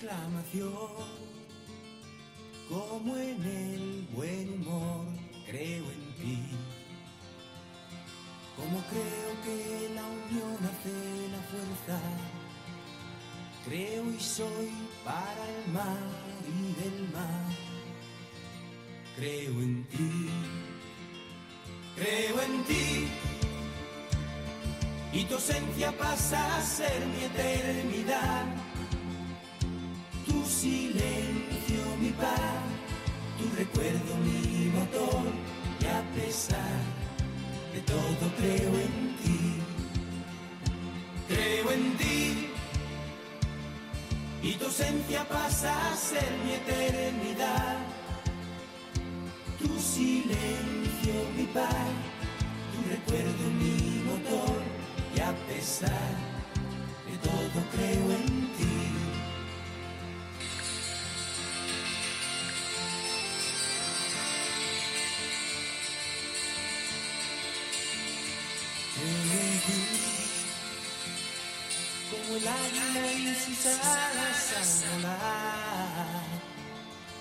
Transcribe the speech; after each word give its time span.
exclamación, 0.00 0.90
como 2.68 3.16
en 3.16 3.44
el 3.44 4.08
buen 4.14 4.54
humor 4.54 5.04
creo 5.46 5.84
en 5.84 6.14
ti. 6.18 6.38
Como 8.56 8.78
creo 8.88 9.30
que 9.44 9.94
la 9.94 10.02
unión 10.06 10.58
hace 10.64 11.28
la 11.32 11.42
fuerza, 11.50 12.00
creo 13.66 14.10
y 14.10 14.20
soy 14.20 14.70
para 15.04 15.48
el 15.48 15.72
mar 15.72 15.98
y 16.48 16.80
del 16.80 17.12
mar. 17.12 17.44
Creo 19.16 19.52
en 19.60 19.84
ti, 19.84 20.28
creo 21.96 22.40
en 22.40 22.64
ti. 22.64 23.08
Y 25.12 25.24
tu 25.24 25.34
ausencia 25.34 25.92
pasa 25.98 26.56
a 26.56 26.62
ser 26.62 27.04
mi 27.06 27.24
eternidad. 27.24 28.69
Silencio, 30.60 31.82
mi 31.98 32.10
paz, 32.10 32.60
tu 33.38 33.44
recuerdo, 33.56 34.14
mi 34.22 34.66
motor. 34.76 35.32
Y 35.80 35.86
a 35.86 36.02
pesar 36.14 36.80
de 37.72 37.80
todo 37.80 38.24
creo 38.36 38.68
en 38.86 39.16
ti. 39.22 39.40
Creo 41.28 41.70
en 41.72 41.96
ti. 41.96 42.50
Y 44.42 44.52
tu 44.56 44.66
ausencia 44.66 45.26
pasa 45.26 45.72
a 45.92 45.96
ser 45.96 46.30
mi 46.44 46.52
eternidad. 46.52 47.78
Tu 49.60 49.80
silencio, 49.80 51.14
mi 51.38 51.46
paz, 51.54 51.90
tu 52.72 52.78
recuerdo, 52.90 53.44
mi 53.62 54.02
motor. 54.10 54.60
Y 55.16 55.20
a 55.20 55.32
pesar 55.48 56.12
de 57.08 57.16
todo 57.16 57.58
creo 57.72 58.12
en 58.12 58.26
ti. 58.58 58.69
Alas 73.62 74.54
al 74.56 75.02
volar, 75.02 76.24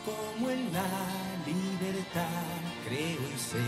como 0.05 0.49
en 0.49 0.71
la 0.71 0.89
libertad 1.45 2.59
creo 2.85 3.21
y 3.35 3.37
sé 3.37 3.67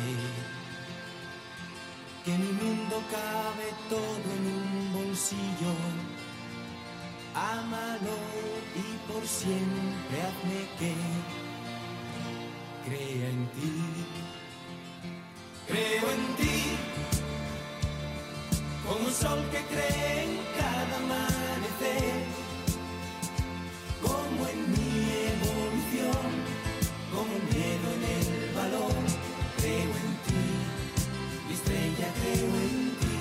que 2.23 2.31
mi 2.31 2.51
mundo 2.53 3.03
cabe 3.11 3.67
todo 3.89 4.27
en 4.37 4.45
un 4.55 4.93
bolsillo. 4.93 5.73
Ámalo 7.35 8.17
y 8.75 9.11
por 9.11 9.27
siempre 9.27 10.21
hazme 10.21 10.61
que 10.79 10.93
crea 12.85 13.29
en 13.29 13.47
ti. 13.47 13.73
Creo 15.67 16.11
en 16.11 16.35
ti 16.37 16.57
como 18.83 19.05
un 19.05 19.13
sol 19.13 19.43
que 19.51 19.61
cree 19.73 20.23
en 20.23 20.37
cada 20.57 20.99
como 24.01 24.47
en 24.47 24.71
mi 24.71 24.91
evolución, 25.33 26.29
como 27.11 27.31
el 27.35 27.43
miedo 27.43 27.88
en 27.95 28.03
el 28.03 28.53
valor, 28.53 28.93
creo 29.57 29.81
en 29.81 30.13
ti, 30.27 30.43
mi 31.47 31.53
estrella 31.55 32.13
creo 32.21 32.49
en 32.55 32.97
ti. 32.99 33.17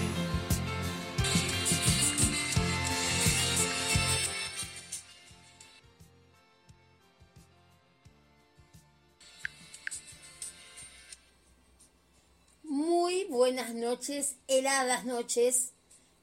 Muy 12.62 13.24
buenas 13.24 13.74
noches, 13.74 14.36
heladas 14.48 15.06
noches, 15.06 15.72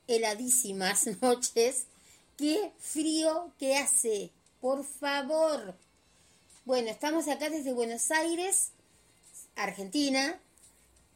heladísimas 0.07 1.07
noches. 1.21 1.87
Qué 2.37 2.71
frío 2.77 3.51
que 3.57 3.77
hace, 3.77 4.29
por 4.61 4.85
favor. 4.85 5.73
Bueno, 6.65 6.91
estamos 6.91 7.27
acá 7.27 7.49
desde 7.49 7.73
Buenos 7.73 8.11
Aires, 8.11 8.73
Argentina, 9.55 10.39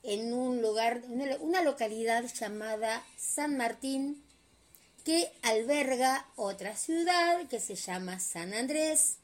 en 0.01 0.33
un 0.33 0.63
lugar, 0.63 1.03
una, 1.09 1.61
localidad 1.61 2.25
llamada 2.25 3.05
San 3.19 3.55
Martín, 3.55 4.23
que 5.05 5.31
alberga 5.43 6.25
otra 6.37 6.75
ciudad 6.75 7.47
que 7.47 7.59
se 7.59 7.75
llama 7.75 8.19
San 8.19 8.55
Andrés. 8.55 9.17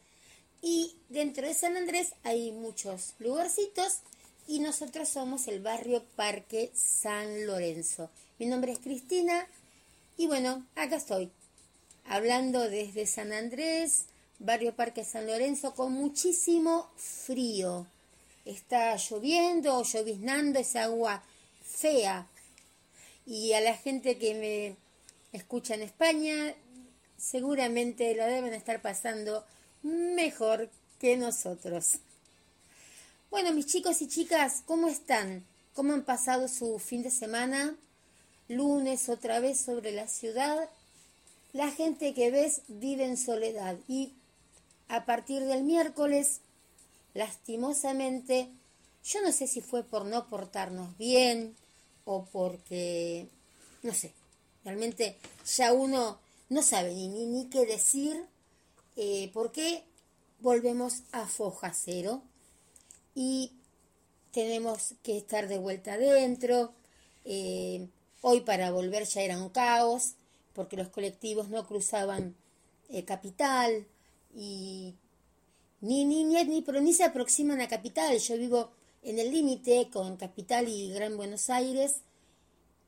Y 0.62 0.98
dentro 1.10 1.48
de 1.48 1.56
San 1.56 1.78
Andrés 1.78 2.14
hay 2.22 2.52
muchos 2.52 3.16
lugarcitos 3.18 4.02
y 4.46 4.60
nosotros 4.60 5.10
somos 5.10 5.48
el 5.48 5.62
barrio 5.62 6.04
Parque 6.16 6.70
San 6.76 7.48
Lorenzo. 7.48 8.12
Mi 8.38 8.46
nombre 8.46 8.74
es 8.74 8.80
Cristina 8.80 9.48
y 10.16 10.28
bueno, 10.28 10.64
acá 10.76 10.98
estoy, 10.98 11.32
hablando 12.08 12.70
desde 12.70 13.06
San 13.06 13.34
Andrés, 13.34 14.06
barrio 14.40 14.76
Parque 14.76 15.04
San 15.04 15.28
Lorenzo, 15.28 15.76
con 15.76 15.94
muchísimo 15.94 16.90
frío. 16.96 17.86
Está 18.46 18.96
lloviendo 18.96 19.78
o 19.78 19.84
lloviznando, 19.84 20.60
es 20.60 20.76
agua 20.76 21.24
fea. 21.62 22.28
Y 23.26 23.54
a 23.54 23.62
la 23.62 23.76
gente 23.76 24.18
que 24.18 24.34
me 24.34 25.38
escucha 25.38 25.76
en 25.76 25.82
España, 25.82 26.56
seguramente 27.18 28.16
lo 28.16 28.26
deben 28.26 28.54
estar 28.54 28.82
pasando 28.82 29.46
mejor 29.84 30.70
que 31.00 31.18
nosotros. 31.18 32.00
Bueno, 33.30 33.52
mis 33.52 33.68
chicos 33.68 34.02
y 34.02 34.08
chicas, 34.08 34.64
¿cómo 34.66 34.88
están? 34.88 35.46
¿Cómo 35.74 35.94
han 35.94 36.04
pasado 36.04 36.48
su 36.48 36.80
fin 36.80 37.04
de 37.04 37.12
semana? 37.12 37.76
Lunes 38.48 39.10
otra 39.10 39.42
vez 39.42 39.60
sobre 39.60 39.92
la 39.92 40.08
ciudad. 40.08 40.70
La 41.58 41.72
gente 41.72 42.14
que 42.14 42.30
ves 42.30 42.62
vive 42.68 43.04
en 43.04 43.18
soledad 43.18 43.80
y 43.88 44.14
a 44.90 45.06
partir 45.06 45.44
del 45.46 45.64
miércoles, 45.64 46.42
lastimosamente, 47.16 48.52
yo 49.04 49.24
no 49.24 49.32
sé 49.32 49.48
si 49.48 49.62
fue 49.62 49.82
por 49.82 50.06
no 50.06 50.28
portarnos 50.28 50.96
bien 51.00 51.56
o 52.06 52.26
porque, 52.26 53.28
no 53.82 53.92
sé, 53.92 54.14
realmente 54.64 55.18
ya 55.48 55.74
uno 55.74 56.20
no 56.50 56.62
sabe 56.62 56.94
ni, 56.94 57.08
ni, 57.08 57.50
qué 57.50 57.66
decir, 57.66 58.24
eh, 58.96 59.32
porque 59.34 59.84
volvemos 60.42 61.02
a 61.12 61.26
foja 61.26 61.74
cero 61.74 62.22
y 63.16 63.52
tenemos 64.32 64.94
que 65.02 65.18
estar 65.18 65.48
de 65.48 65.58
vuelta 65.58 65.94
adentro. 65.94 66.72
Eh, 67.26 67.88
hoy 68.22 68.42
para 68.42 68.70
volver 68.70 69.06
ya 69.06 69.22
era 69.24 69.40
un 69.40 69.50
caos, 69.50 70.14
porque 70.58 70.76
los 70.76 70.90
colectivos 70.90 71.50
no 71.50 71.68
cruzaban 71.68 72.36
eh, 72.90 73.06
capital 73.06 73.86
y 74.34 74.96
ni, 75.82 76.04
ni, 76.04 76.24
ni, 76.24 76.44
ni, 76.46 76.64
pero 76.64 76.82
ni 76.82 76.94
se 76.94 77.04
aproximan 77.04 77.62
a 77.62 77.68
capital. 77.68 78.18
Yo 78.18 78.36
vivo 78.40 78.72
en 79.04 79.20
el 79.20 79.30
límite 79.30 79.92
con 79.94 80.18
capital 80.18 80.68
y 80.68 80.90
Gran 80.90 81.16
Buenos 81.16 81.52
Aires 81.52 81.98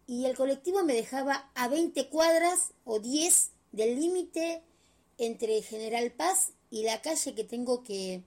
y 0.08 0.26
el 0.26 0.36
colectivo 0.36 0.84
me 0.84 0.96
dejaba 0.96 1.52
a 1.54 1.68
20 1.68 2.10
cuadras 2.10 2.74
o 2.86 3.00
10 3.00 3.52
del 3.72 4.00
límite 4.00 4.64
entre 5.20 5.62
General 5.62 6.12
Paz 6.12 6.54
y 6.72 6.82
la 6.82 7.04
calle 7.04 7.36
que 7.36 7.44
tengo 7.44 7.84
que 7.84 8.24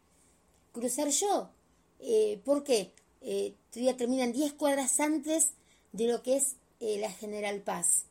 cruzar 0.70 1.08
yo. 1.08 1.50
Eh, 1.98 2.41
¿Por? 2.44 2.62
Eh, 2.69 3.54
todavía 3.72 3.97
terminan 3.97 4.32
10 4.32 4.52
cuadras 4.52 5.00
antes 5.00 5.50
de 5.91 6.06
lo 6.06 6.22
que 6.22 6.36
es 6.36 6.54
eh, 6.78 6.98
la 7.00 7.10
General 7.10 7.60
Paz. 7.60 8.06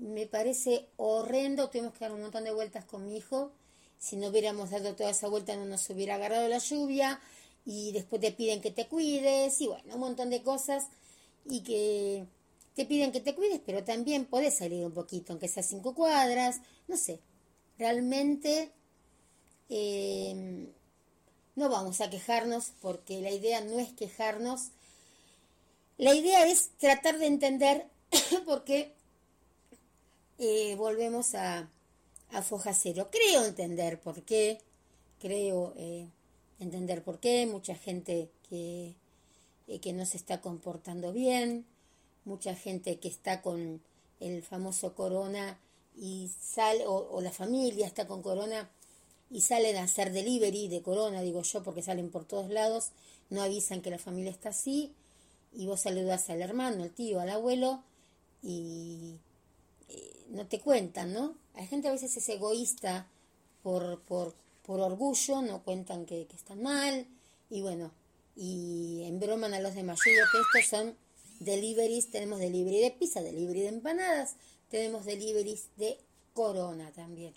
Me 0.00 0.26
parece 0.26 0.86
horrendo, 0.96 1.70
tuvimos 1.70 1.92
que 1.92 2.00
dar 2.00 2.12
un 2.12 2.22
montón 2.22 2.44
de 2.44 2.52
vueltas 2.52 2.84
con 2.84 3.06
mi 3.06 3.16
hijo. 3.16 3.52
Si 3.98 4.16
no 4.16 4.28
hubiéramos 4.28 4.70
dado 4.70 4.94
toda 4.94 5.10
esa 5.10 5.28
vuelta 5.28 5.56
no 5.56 5.64
nos 5.64 5.88
hubiera 5.90 6.16
agarrado 6.16 6.48
la 6.48 6.58
lluvia 6.58 7.20
y 7.64 7.92
después 7.92 8.20
te 8.20 8.32
piden 8.32 8.60
que 8.60 8.70
te 8.70 8.86
cuides 8.86 9.60
y 9.60 9.66
bueno, 9.68 9.94
un 9.94 10.00
montón 10.00 10.30
de 10.30 10.42
cosas 10.42 10.88
y 11.46 11.60
que 11.60 12.26
te 12.74 12.84
piden 12.84 13.12
que 13.12 13.20
te 13.20 13.34
cuides, 13.34 13.60
pero 13.64 13.84
también 13.84 14.26
podés 14.26 14.58
salir 14.58 14.84
un 14.84 14.92
poquito, 14.92 15.32
aunque 15.32 15.48
sea 15.48 15.62
cinco 15.62 15.94
cuadras, 15.94 16.60
no 16.88 16.96
sé. 16.96 17.20
Realmente 17.78 18.72
eh, 19.68 20.66
no 21.56 21.68
vamos 21.68 22.00
a 22.00 22.10
quejarnos 22.10 22.72
porque 22.80 23.20
la 23.20 23.30
idea 23.30 23.60
no 23.60 23.78
es 23.78 23.92
quejarnos. 23.92 24.70
La 25.96 26.14
idea 26.14 26.46
es 26.46 26.70
tratar 26.78 27.18
de 27.18 27.26
entender 27.26 27.86
por 28.44 28.64
qué 28.64 28.92
eh, 30.38 30.74
volvemos 30.76 31.34
a, 31.34 31.68
a 32.30 32.42
foja 32.42 32.74
cero. 32.74 33.08
Creo 33.10 33.44
entender 33.44 34.00
por 34.00 34.22
qué, 34.22 34.60
creo 35.20 35.74
eh, 35.76 36.08
entender 36.58 37.02
por 37.02 37.20
qué. 37.20 37.46
Mucha 37.46 37.74
gente 37.74 38.30
que, 38.48 38.94
eh, 39.68 39.78
que 39.80 39.92
no 39.92 40.04
se 40.06 40.16
está 40.16 40.40
comportando 40.40 41.12
bien, 41.12 41.64
mucha 42.24 42.54
gente 42.54 42.98
que 42.98 43.08
está 43.08 43.42
con 43.42 43.80
el 44.20 44.42
famoso 44.42 44.94
corona 44.94 45.58
y 45.96 46.30
sale, 46.40 46.84
o, 46.86 47.20
la 47.20 47.30
familia 47.30 47.86
está 47.86 48.06
con 48.06 48.22
corona 48.22 48.70
y 49.30 49.40
salen 49.40 49.76
a 49.76 49.84
hacer 49.84 50.12
delivery 50.12 50.68
de 50.68 50.82
corona, 50.82 51.22
digo 51.22 51.42
yo, 51.42 51.62
porque 51.62 51.82
salen 51.82 52.10
por 52.10 52.24
todos 52.24 52.50
lados, 52.50 52.90
no 53.30 53.42
avisan 53.42 53.80
que 53.80 53.90
la 53.90 53.98
familia 53.98 54.30
está 54.30 54.50
así, 54.50 54.92
y 55.52 55.66
vos 55.66 55.80
saludas 55.80 56.30
al 56.30 56.42
hermano, 56.42 56.82
al 56.82 56.90
tío, 56.90 57.20
al 57.20 57.30
abuelo, 57.30 57.82
y 58.42 59.18
eh, 59.88 60.13
no 60.28 60.46
te 60.46 60.60
cuentan, 60.60 61.12
¿no? 61.12 61.36
Hay 61.54 61.66
gente 61.66 61.88
a 61.88 61.92
veces 61.92 62.16
es 62.16 62.28
egoísta 62.28 63.08
por, 63.62 64.00
por, 64.02 64.34
por 64.64 64.80
orgullo, 64.80 65.42
no 65.42 65.62
cuentan 65.62 66.06
que, 66.06 66.26
que 66.26 66.36
están 66.36 66.62
mal, 66.62 67.06
y 67.50 67.62
bueno, 67.62 67.92
y 68.36 69.02
embroman 69.04 69.54
a 69.54 69.60
los 69.60 69.74
demás. 69.74 70.00
Yo 70.04 70.12
digo 70.12 70.24
que 70.32 70.58
estos 70.58 70.70
son 70.70 70.96
deliveries, 71.40 72.10
tenemos 72.10 72.38
delivery 72.38 72.80
de 72.80 72.90
pizza, 72.90 73.22
delivery 73.22 73.60
de 73.60 73.68
empanadas, 73.68 74.36
tenemos 74.70 75.04
deliveries 75.04 75.68
de 75.76 75.98
corona 76.32 76.90
también. 76.92 77.34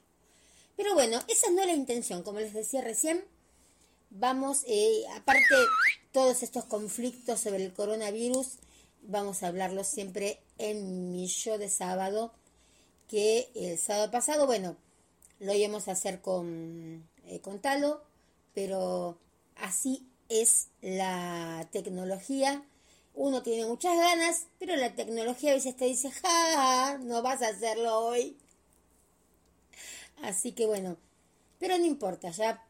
Pero 0.75 0.93
bueno, 0.93 1.19
esa 1.27 1.49
no 1.51 1.61
es 1.61 1.67
la 1.67 1.73
intención, 1.73 2.23
como 2.23 2.39
les 2.39 2.53
decía 2.53 2.81
recién, 2.81 3.23
vamos, 4.09 4.63
eh, 4.67 5.03
aparte 5.15 5.55
todos 6.11 6.43
estos 6.43 6.65
conflictos 6.65 7.41
sobre 7.41 7.65
el 7.65 7.73
coronavirus, 7.73 8.57
vamos 9.01 9.43
a 9.43 9.47
hablarlos 9.47 9.87
siempre 9.87 10.39
en 10.57 11.11
mi 11.11 11.27
show 11.27 11.57
de 11.57 11.69
sábado, 11.69 12.33
que 13.07 13.49
el 13.55 13.77
sábado 13.77 14.11
pasado, 14.11 14.45
bueno, 14.45 14.75
lo 15.39 15.53
íbamos 15.53 15.87
a 15.87 15.91
hacer 15.91 16.21
con, 16.21 17.07
eh, 17.25 17.41
Talo, 17.61 18.01
pero 18.53 19.17
así 19.55 20.07
es 20.29 20.67
la 20.81 21.67
tecnología. 21.71 22.63
Uno 23.13 23.41
tiene 23.41 23.65
muchas 23.65 23.97
ganas, 23.97 24.47
pero 24.59 24.75
la 24.75 24.93
tecnología 24.93 25.51
a 25.51 25.55
veces 25.55 25.75
te 25.75 25.85
dice, 25.85 26.11
ja, 26.11 26.97
no 27.01 27.21
vas 27.21 27.41
a 27.41 27.49
hacerlo 27.49 27.99
hoy. 27.99 28.37
Así 30.21 30.51
que 30.51 30.65
bueno, 30.65 30.97
pero 31.59 31.77
no 31.77 31.85
importa, 31.85 32.31
ya 32.31 32.63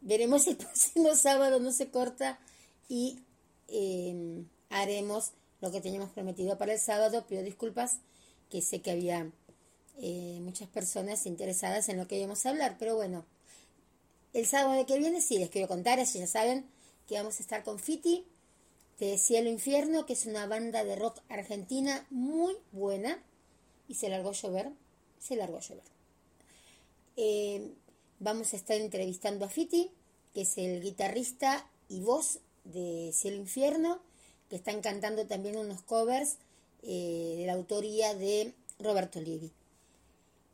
veremos 0.00 0.46
el 0.46 0.56
próximo 0.56 1.14
sábado, 1.14 1.60
no 1.60 1.72
se 1.72 1.90
corta 1.90 2.38
y 2.88 3.18
em, 3.68 4.46
haremos 4.70 5.32
lo 5.60 5.70
que 5.70 5.80
teníamos 5.80 6.10
prometido 6.10 6.58
para 6.58 6.74
el 6.74 6.78
sábado. 6.78 7.26
Pido 7.26 7.42
disculpas, 7.42 7.98
que 8.50 8.62
sé 8.62 8.80
que 8.80 8.90
había 8.90 9.30
eh, 9.98 10.38
muchas 10.42 10.68
personas 10.68 11.26
interesadas 11.26 11.88
en 11.88 11.96
lo 11.96 12.06
que 12.06 12.18
íbamos 12.18 12.44
a 12.44 12.50
hablar, 12.50 12.76
pero 12.78 12.96
bueno, 12.96 13.24
el 14.32 14.46
sábado 14.46 14.84
que 14.86 14.98
viene 14.98 15.20
sí 15.20 15.38
les 15.38 15.50
quiero 15.50 15.68
contar, 15.68 15.98
así 15.98 16.18
ya 16.18 16.26
saben 16.26 16.66
que 17.06 17.14
vamos 17.14 17.38
a 17.38 17.42
estar 17.42 17.64
con 17.64 17.78
Fiti 17.78 18.26
de 18.98 19.18
Cielo 19.18 19.48
Infierno, 19.50 20.06
que 20.06 20.14
es 20.14 20.26
una 20.26 20.46
banda 20.46 20.84
de 20.84 20.96
rock 20.96 21.20
argentina 21.28 22.06
muy 22.10 22.54
buena 22.72 23.22
y 23.88 23.94
se 23.94 24.08
largó 24.08 24.30
a 24.30 24.32
llover, 24.32 24.70
se 25.18 25.36
largó 25.36 25.58
a 25.58 25.60
llover. 25.60 25.84
Eh, 27.16 27.72
vamos 28.18 28.52
a 28.52 28.56
estar 28.56 28.76
entrevistando 28.76 29.44
a 29.44 29.48
Fiti, 29.48 29.90
que 30.34 30.42
es 30.42 30.58
el 30.58 30.82
guitarrista 30.82 31.66
y 31.88 32.00
voz 32.00 32.40
de 32.64 33.12
Cielo 33.14 33.36
Infierno, 33.36 34.00
que 34.48 34.56
están 34.56 34.80
cantando 34.80 35.26
también 35.26 35.56
unos 35.56 35.82
covers 35.82 36.36
eh, 36.82 37.36
de 37.38 37.46
la 37.46 37.54
autoría 37.54 38.14
de 38.14 38.52
Roberto 38.78 39.20
Livi. 39.20 39.52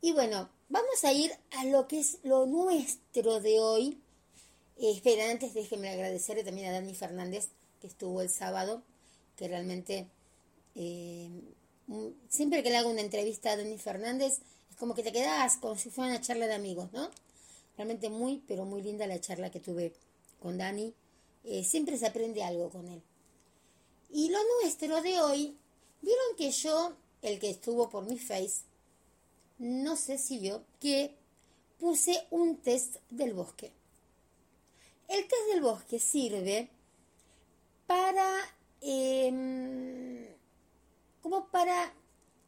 Y 0.03 0.11
bueno, 0.11 0.49
vamos 0.67 1.01
a 1.05 1.13
ir 1.13 1.31
a 1.51 1.63
lo 1.63 1.87
que 1.87 2.01
es 2.01 2.17
lo 2.23 2.45
nuestro 2.45 3.39
de 3.39 3.61
hoy. 3.61 4.01
Eh, 4.77 4.91
espera, 4.91 5.31
antes 5.31 5.53
déjenme 5.53 5.87
agradecerle 5.87 6.43
también 6.43 6.67
a 6.67 6.73
Dani 6.73 6.93
Fernández, 6.93 7.51
que 7.79 7.87
estuvo 7.87 8.21
el 8.21 8.29
sábado, 8.29 8.83
que 9.37 9.47
realmente 9.47 10.09
siempre 12.27 12.63
que 12.63 12.69
le 12.69 12.75
hago 12.75 12.89
una 12.89 12.99
entrevista 12.99 13.53
a 13.53 13.55
Dani 13.55 13.77
Fernández, 13.77 14.39
como 14.77 14.93
que 14.93 15.03
te 15.03 15.13
quedas 15.13 15.55
como 15.55 15.77
si 15.77 15.89
fuera 15.89 16.11
una 16.11 16.19
charla 16.19 16.47
de 16.47 16.55
amigos, 16.55 16.91
¿no? 16.91 17.09
Realmente 17.77 18.09
muy, 18.09 18.43
pero 18.45 18.65
muy 18.65 18.81
linda 18.81 19.07
la 19.07 19.21
charla 19.21 19.51
que 19.51 19.61
tuve 19.61 19.93
con 20.41 20.57
Dani. 20.57 20.93
Eh, 21.45 21.63
siempre 21.63 21.97
se 21.97 22.07
aprende 22.07 22.43
algo 22.43 22.69
con 22.69 22.89
él. 22.89 23.01
Y 24.11 24.31
lo 24.31 24.39
nuestro 24.59 25.01
de 25.01 25.21
hoy, 25.21 25.55
vieron 26.01 26.35
que 26.37 26.51
yo, 26.51 26.91
el 27.21 27.39
que 27.39 27.51
estuvo 27.51 27.89
por 27.89 28.03
mi 28.03 28.19
face, 28.19 28.63
no 29.63 29.95
sé 29.95 30.17
si 30.17 30.39
vio 30.39 30.65
que 30.81 31.15
puse 31.79 32.27
un 32.31 32.57
test 32.57 32.97
del 33.09 33.33
bosque. 33.33 33.71
El 35.07 35.21
test 35.21 35.41
del 35.53 35.61
bosque 35.61 35.99
sirve 35.99 36.69
para, 37.87 38.27
em, 38.81 40.27
como 41.21 41.47
para 41.47 41.93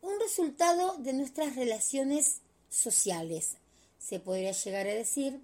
un 0.02 0.20
resultado 0.20 0.98
de 0.98 1.14
nuestras 1.14 1.56
relaciones 1.56 2.42
sociales, 2.70 3.56
se 3.98 4.20
podría 4.20 4.52
llegar 4.52 4.86
a 4.86 4.94
decir, 4.94 5.40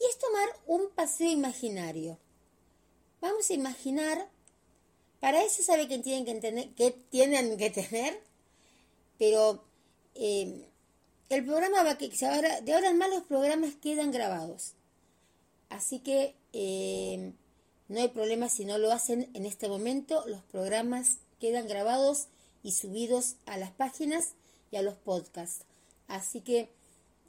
y 0.00 0.04
es 0.06 0.18
tomar 0.18 0.48
un 0.66 0.88
paseo 0.90 1.30
imaginario. 1.30 2.18
Vamos 3.20 3.50
a 3.50 3.52
imaginar, 3.52 4.30
para 5.20 5.44
eso 5.44 5.62
sabe 5.62 5.86
que 5.86 5.98
tienen 5.98 6.40
que, 6.40 6.72
que, 6.74 6.90
tienen 7.10 7.58
que 7.58 7.68
tener, 7.68 8.22
pero 9.18 9.69
eh, 10.20 10.68
el 11.30 11.44
programa 11.44 11.82
va 11.82 11.96
que 11.96 12.08
de 12.08 12.72
ahora 12.74 12.90
en 12.90 12.98
más 12.98 13.08
los 13.10 13.22
programas 13.22 13.74
quedan 13.76 14.12
grabados. 14.12 14.74
Así 15.70 16.00
que 16.00 16.36
eh, 16.52 17.32
no 17.88 18.00
hay 18.00 18.08
problema 18.08 18.48
si 18.48 18.66
no 18.66 18.76
lo 18.76 18.92
hacen 18.92 19.30
en 19.34 19.46
este 19.46 19.68
momento, 19.68 20.24
los 20.26 20.42
programas 20.42 21.18
quedan 21.40 21.66
grabados 21.66 22.26
y 22.62 22.72
subidos 22.72 23.36
a 23.46 23.56
las 23.56 23.70
páginas 23.70 24.34
y 24.70 24.76
a 24.76 24.82
los 24.82 24.94
podcasts. 24.94 25.64
Así 26.06 26.42
que 26.42 26.68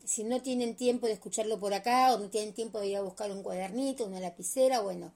si 0.03 0.25
no 0.25 0.41
tienen 0.41 0.75
tiempo 0.75 1.07
de 1.07 1.13
escucharlo 1.13 1.59
por 1.59 1.73
acá 1.73 2.13
o 2.13 2.19
no 2.19 2.29
tienen 2.29 2.53
tiempo 2.53 2.79
de 2.79 2.87
ir 2.87 2.97
a 2.97 3.01
buscar 3.01 3.31
un 3.31 3.41
cuadernito, 3.41 4.05
una 4.05 4.19
lapicera, 4.19 4.81
bueno, 4.81 5.13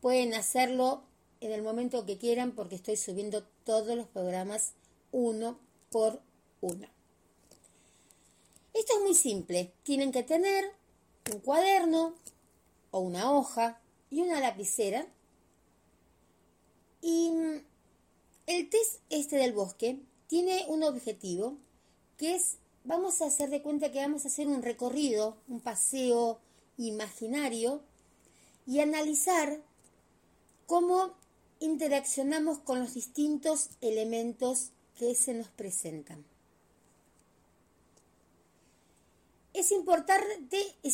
pueden 0.00 0.32
hacerlo 0.32 1.02
en 1.40 1.52
el 1.52 1.62
momento 1.62 2.06
que 2.06 2.16
quieran 2.16 2.52
porque 2.52 2.76
estoy 2.76 2.96
subiendo 2.96 3.44
todos 3.64 3.96
los 3.96 4.06
programas 4.06 4.72
uno 5.12 5.58
por 5.90 6.22
uno. 6.60 6.86
Esto 8.74 8.92
es 8.96 9.00
muy 9.02 9.14
simple. 9.14 9.72
Tienen 9.82 10.12
que 10.12 10.22
tener 10.22 10.64
un 11.32 11.40
cuaderno 11.40 12.14
o 12.90 13.00
una 13.00 13.32
hoja 13.32 13.80
y 14.10 14.20
una 14.22 14.40
lapicera 14.40 15.06
y 17.00 17.32
el 18.46 18.70
test 18.70 19.00
este 19.10 19.36
del 19.36 19.52
bosque 19.52 19.98
tiene 20.26 20.64
un 20.68 20.82
objetivo 20.82 21.56
que 22.16 22.34
es, 22.34 22.56
vamos 22.84 23.22
a 23.22 23.26
hacer 23.26 23.50
de 23.50 23.62
cuenta 23.62 23.92
que 23.92 24.00
vamos 24.00 24.24
a 24.24 24.28
hacer 24.28 24.48
un 24.48 24.62
recorrido, 24.62 25.36
un 25.48 25.60
paseo 25.60 26.40
imaginario 26.76 27.82
y 28.66 28.80
analizar 28.80 29.60
cómo 30.66 31.14
interaccionamos 31.60 32.58
con 32.58 32.80
los 32.80 32.94
distintos 32.94 33.70
elementos 33.80 34.70
que 34.96 35.14
se 35.14 35.34
nos 35.34 35.48
presentan. 35.48 36.24
Es 39.58 39.72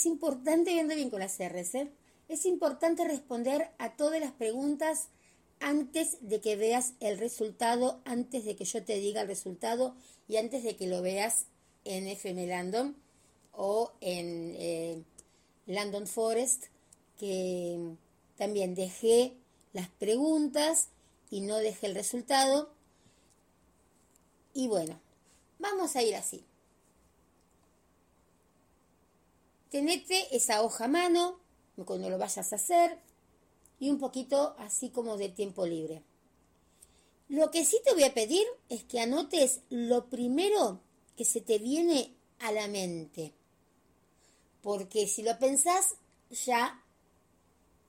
importante, 0.06 0.73
viendo 0.73 0.94
bien 0.94 1.11
con 1.11 1.21
las 1.21 1.38
R's, 1.38 1.75
¿eh? 1.75 1.92
es 2.28 2.47
importante 2.47 3.06
responder 3.06 3.71
a 3.76 3.94
todas 3.94 4.18
las 4.18 4.33
preguntas 4.33 5.09
antes 5.61 6.16
de 6.23 6.40
que 6.40 6.56
veas 6.56 6.94
el 7.00 7.18
resultado, 7.18 8.00
antes 8.06 8.47
de 8.47 8.56
que 8.56 8.64
yo 8.64 8.83
te 8.83 8.99
diga 8.99 9.21
el 9.21 9.28
resultado 9.28 9.94
y 10.28 10.38
antes 10.38 10.62
de 10.64 10.76
que 10.76 10.87
lo 10.87 11.02
veas 11.02 11.44
en 11.85 12.06
FM 12.06 12.47
Landon 12.47 12.97
o 13.52 13.92
en 14.00 14.54
eh, 14.56 15.02
Landon 15.66 16.06
Forest, 16.06 16.64
que 17.18 17.97
también 18.37 18.75
dejé 18.75 19.37
las 19.75 19.90
preguntas 19.90 20.88
y 21.28 21.42
no 21.42 21.59
dejé 21.59 21.88
el 21.88 21.94
resultado. 21.94 22.71
Y 24.54 24.68
bueno, 24.68 24.99
vamos 25.59 25.97
a 25.97 26.02
ir 26.02 26.16
así. 26.16 26.47
Tenete 29.75 30.28
esa 30.31 30.62
hoja 30.62 30.85
a 30.85 30.88
mano 30.88 31.40
cuando 31.85 32.09
lo 32.09 32.16
vayas 32.16 32.52
a 32.52 32.54
hacer 32.54 32.97
y 33.81 33.90
un 33.90 33.99
poquito 33.99 34.54
así 34.61 34.90
como 34.90 35.16
de 35.16 35.31
tiempo 35.31 35.66
libre. 35.66 36.04
Lo 37.28 37.50
que 37.50 37.64
sí 37.64 37.81
te 37.85 37.93
voy 37.93 38.04
a 38.04 38.14
pedir 38.14 38.47
es 38.69 38.85
que 38.85 39.00
anotes 39.00 39.62
lo 39.71 40.09
primero 40.09 40.78
que 41.16 41.25
se 41.25 41.40
te 41.40 41.59
viene 41.59 42.14
a 42.38 42.52
la 42.52 42.69
mente. 42.69 43.33
Porque 44.62 45.09
si 45.09 45.25
lo 45.25 45.37
pensás, 45.40 45.97
ya 46.31 46.81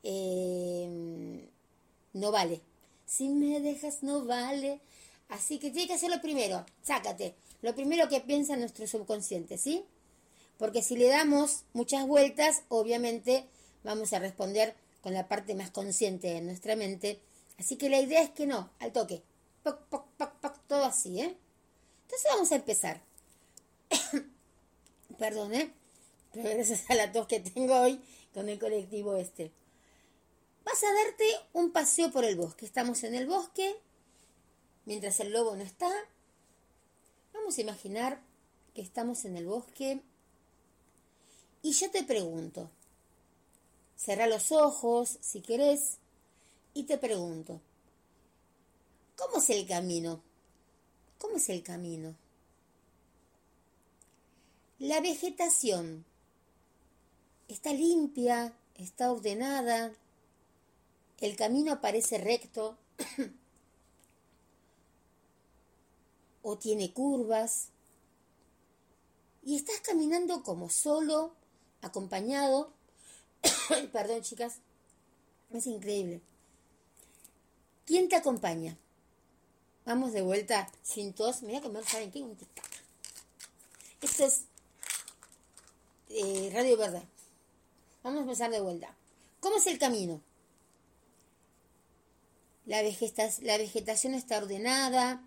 eh, 0.02 1.48
no 2.14 2.32
vale. 2.32 2.62
Si 3.06 3.30
me 3.30 3.60
dejas, 3.60 4.02
no 4.02 4.26
vale. 4.26 4.82
Así 5.30 5.60
que 5.60 5.70
tiene 5.70 5.86
que 5.86 5.94
hacer 5.94 6.10
lo 6.10 6.20
primero. 6.20 6.66
Sácate. 6.82 7.36
Lo 7.62 7.76
primero 7.76 8.10
que 8.10 8.22
piensa 8.22 8.58
nuestro 8.58 8.88
subconsciente, 8.88 9.60
¿sí? 9.60 9.86
Porque 10.58 10.82
si 10.82 10.96
le 10.96 11.08
damos 11.10 11.64
muchas 11.74 12.08
vueltas, 12.08 12.64
obviamente 12.70 13.46
vamos 13.84 14.14
a 14.14 14.20
responder 14.20 14.76
con 15.02 15.14
la 15.14 15.28
parte 15.28 15.54
más 15.56 15.72
consciente 15.72 16.28
de 16.28 16.42
nuestra 16.42 16.76
mente. 16.76 17.20
Así 17.58 17.76
que 17.76 17.90
la 17.90 18.00
idea 18.00 18.22
es 18.22 18.30
que 18.32 18.48
no, 18.48 18.72
al 18.80 18.92
toque. 18.92 19.24
todo 20.68 20.86
así, 20.86 21.22
¿eh? 21.22 21.38
Entonces 22.04 22.28
vamos 22.32 22.52
a 22.52 22.56
empezar. 22.56 23.02
Perdón, 25.18 25.54
¿eh? 25.54 25.72
pero 26.34 26.50
gracias 26.50 26.90
a 26.90 26.96
la 26.96 27.12
tos 27.12 27.28
que 27.28 27.40
tengo 27.40 27.80
hoy 27.80 28.02
con 28.34 28.50
el 28.50 28.60
colectivo 28.60 29.16
este. 29.16 29.52
Vas 30.66 30.84
a 30.84 30.94
darte 30.94 31.26
un 31.54 31.72
paseo 31.72 32.12
por 32.12 32.26
el 32.26 32.36
bosque. 32.36 32.66
Estamos 32.66 33.04
en 33.04 33.16
el 33.16 33.28
bosque, 33.28 33.76
mientras 34.86 35.20
el 35.20 35.32
lobo 35.32 35.56
no 35.56 35.64
está. 35.64 35.90
Vamos 37.34 37.58
a 37.58 37.62
imaginar 37.62 38.22
que 38.74 38.82
estamos 38.82 39.24
en 39.26 39.38
el 39.38 39.46
bosque 39.46 40.02
y 41.66 41.72
yo 41.72 41.90
te 41.90 42.04
pregunto, 42.04 42.70
cerra 43.96 44.28
los 44.28 44.52
ojos 44.52 45.18
si 45.20 45.42
querés 45.42 45.98
y 46.76 46.84
te 46.84 47.00
pregunto, 47.00 47.60
¿cómo 49.18 49.38
es 49.38 49.50
el 49.50 49.66
camino? 49.66 50.22
¿Cómo 51.18 51.38
es 51.38 51.50
el 51.50 51.64
camino? 51.64 52.14
La 54.78 55.02
vegetación 55.02 56.06
está 57.48 57.74
limpia, 57.74 58.54
está 58.76 59.12
ordenada, 59.12 59.92
el 61.20 61.36
camino 61.36 61.82
parece 61.82 62.20
recto 62.20 62.78
o 66.44 66.60
tiene 66.60 66.94
curvas 66.94 67.70
y 69.42 69.56
estás 69.56 69.80
caminando 69.80 70.44
como 70.44 70.70
solo, 70.70 71.34
acompañado. 71.86 72.72
Perdón, 73.92 74.22
chicas, 74.22 74.58
es 75.52 75.68
increíble. 75.68 76.22
¿Quién 77.86 78.10
te 78.10 78.16
acompaña? 78.16 78.78
Vamos 79.86 80.14
de 80.14 80.22
vuelta 80.22 80.70
sin 80.82 81.14
tos. 81.14 81.44
Me 81.44 81.50
voy 81.50 81.58
a 81.58 81.62
comer, 81.62 81.86
¿saben 81.86 82.12
qué? 82.12 82.22
Un 82.22 82.36
Esto 84.02 84.26
es 84.26 84.46
eh, 86.10 86.50
Radio 86.54 86.78
Verdad. 86.78 87.04
Vamos 88.04 88.20
a 88.20 88.24
empezar 88.24 88.52
de 88.52 88.62
vuelta. 88.62 88.96
¿Cómo 89.40 89.58
es 89.58 89.68
el 89.68 89.78
camino? 89.78 90.22
La, 92.66 92.82
la 92.82 93.58
vegetación 93.60 94.16
está 94.16 94.40
ordenada, 94.40 95.22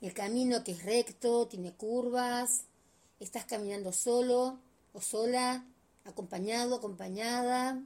el 0.00 0.14
camino 0.14 0.62
que 0.62 0.72
es 0.72 0.84
recto, 0.84 1.48
tiene 1.48 1.72
curvas, 1.72 2.62
estás 3.18 3.44
caminando 3.44 3.92
solo 3.92 4.60
o 4.92 5.00
sola, 5.00 5.64
acompañado, 6.06 6.76
acompañada. 6.76 7.82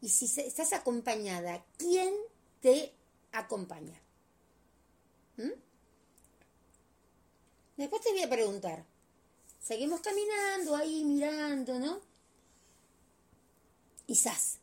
Y 0.00 0.08
si 0.08 0.24
estás 0.40 0.72
acompañada, 0.72 1.64
¿quién 1.76 2.14
te 2.60 2.92
acompaña? 3.32 4.00
¿Mm? 5.36 5.52
Después 7.76 8.02
te 8.02 8.12
voy 8.12 8.22
a 8.22 8.30
preguntar. 8.30 8.84
Seguimos 9.60 10.00
caminando 10.00 10.74
ahí, 10.74 11.04
mirando, 11.04 11.78
¿no? 11.78 12.00
Quizás, 14.06 14.58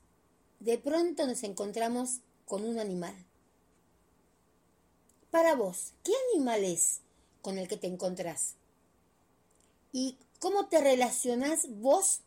de 0.60 0.78
pronto 0.78 1.26
nos 1.26 1.44
encontramos 1.44 2.20
con 2.46 2.66
un 2.66 2.80
animal. 2.80 3.16
Para 5.32 5.56
vos, 5.56 5.94
¿qué 6.04 6.14
animal 6.34 6.64
es 6.64 7.02
con 7.42 7.58
el 7.58 7.68
que 7.68 7.78
te 7.78 7.88
encontrás? 7.88 8.56
¿Y 9.94 10.18
cómo 10.40 10.68
te 10.68 10.82
relacionás 10.82 11.68
vos 11.70 12.22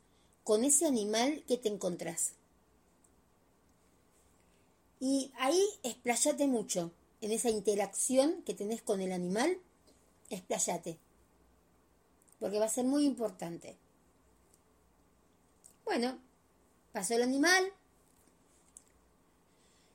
con 0.44 0.64
ese 0.64 0.86
animal 0.86 1.44
que 1.46 1.56
te 1.56 1.68
encontrás? 1.68 2.32
Y 4.98 5.32
ahí 5.38 5.64
explayate 5.82 6.46
mucho 6.46 6.92
en 7.20 7.32
esa 7.32 7.50
interacción 7.50 8.42
que 8.42 8.54
tenés 8.54 8.82
con 8.82 9.00
el 9.00 9.12
animal, 9.12 9.58
explayate. 10.28 10.98
Porque 12.38 12.58
va 12.58 12.66
a 12.66 12.70
ser 12.70 12.84
muy 12.84 13.04
importante. 13.04 13.76
Bueno, 15.84 16.18
pasó 16.92 17.14
el 17.14 17.22
animal. 17.22 17.72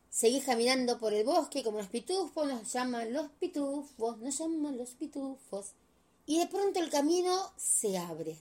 Seguís 0.10 0.46
caminando 0.46 0.98
por 0.98 1.14
el 1.14 1.26
bosque 1.26 1.64
como 1.64 1.80
los 1.80 1.88
pitufos, 1.88 2.48
nos 2.48 2.72
llaman 2.72 3.14
los 3.14 3.30
pitufos, 3.32 4.18
nos 4.20 4.38
llaman 4.40 4.78
los 4.78 4.92
pitufos. 4.92 5.74
Y 6.26 6.40
de 6.40 6.48
pronto 6.48 6.80
el 6.80 6.90
camino 6.90 7.52
se 7.58 7.98
abre. 7.98 8.38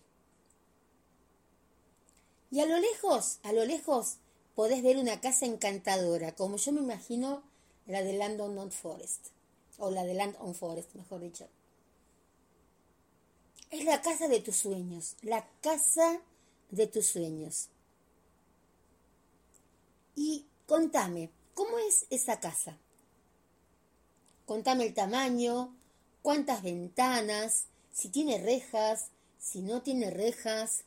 Y 2.50 2.60
a 2.60 2.66
lo 2.66 2.78
lejos, 2.78 3.40
a 3.42 3.52
lo 3.52 3.64
lejos, 3.64 4.18
podés 4.54 4.82
ver 4.82 4.96
una 4.96 5.20
casa 5.20 5.44
encantadora, 5.44 6.34
como 6.34 6.56
yo 6.56 6.72
me 6.72 6.80
imagino 6.80 7.42
la 7.86 8.02
de 8.02 8.14
Land 8.14 8.40
on 8.40 8.70
Forest, 8.70 9.26
o 9.78 9.90
la 9.90 10.04
de 10.04 10.14
Land 10.14 10.36
on 10.38 10.54
Forest, 10.54 10.94
mejor 10.94 11.20
dicho. 11.20 11.48
Es 13.70 13.84
la 13.84 14.00
casa 14.02 14.28
de 14.28 14.40
tus 14.40 14.56
sueños, 14.56 15.16
la 15.22 15.46
casa 15.60 16.20
de 16.70 16.86
tus 16.86 17.06
sueños. 17.06 17.68
Y 20.14 20.46
contame, 20.66 21.30
¿cómo 21.54 21.78
es 21.80 22.06
esa 22.10 22.38
casa? 22.38 22.78
Contame 24.46 24.86
el 24.86 24.94
tamaño, 24.94 25.74
cuántas 26.22 26.62
ventanas, 26.62 27.66
si 27.94 28.08
tiene 28.08 28.38
rejas, 28.38 29.10
si 29.38 29.62
no 29.62 29.80
tiene 29.80 30.10
rejas. 30.10 30.82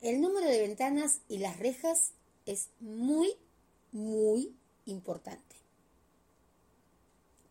El 0.00 0.20
número 0.20 0.48
de 0.48 0.58
ventanas 0.58 1.20
y 1.28 1.38
las 1.38 1.58
rejas 1.58 2.12
es 2.46 2.70
muy, 2.80 3.36
muy 3.92 4.56
importante. 4.86 5.56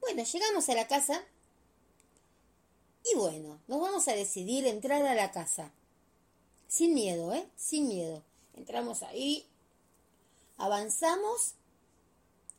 Bueno, 0.02 0.24
llegamos 0.24 0.68
a 0.68 0.74
la 0.74 0.88
casa 0.88 1.24
y 3.06 3.16
bueno, 3.16 3.62
nos 3.68 3.80
vamos 3.80 4.08
a 4.08 4.14
decidir 4.14 4.66
entrar 4.66 5.04
a 5.04 5.16
la 5.16 5.32
casa. 5.32 5.72
Sin 6.68 6.96
miedo, 6.96 7.32
¿eh? 7.34 7.48
Sin 7.56 7.88
miedo. 7.88 8.24
Entramos 8.56 9.04
ahí, 9.04 9.46
avanzamos 10.58 11.54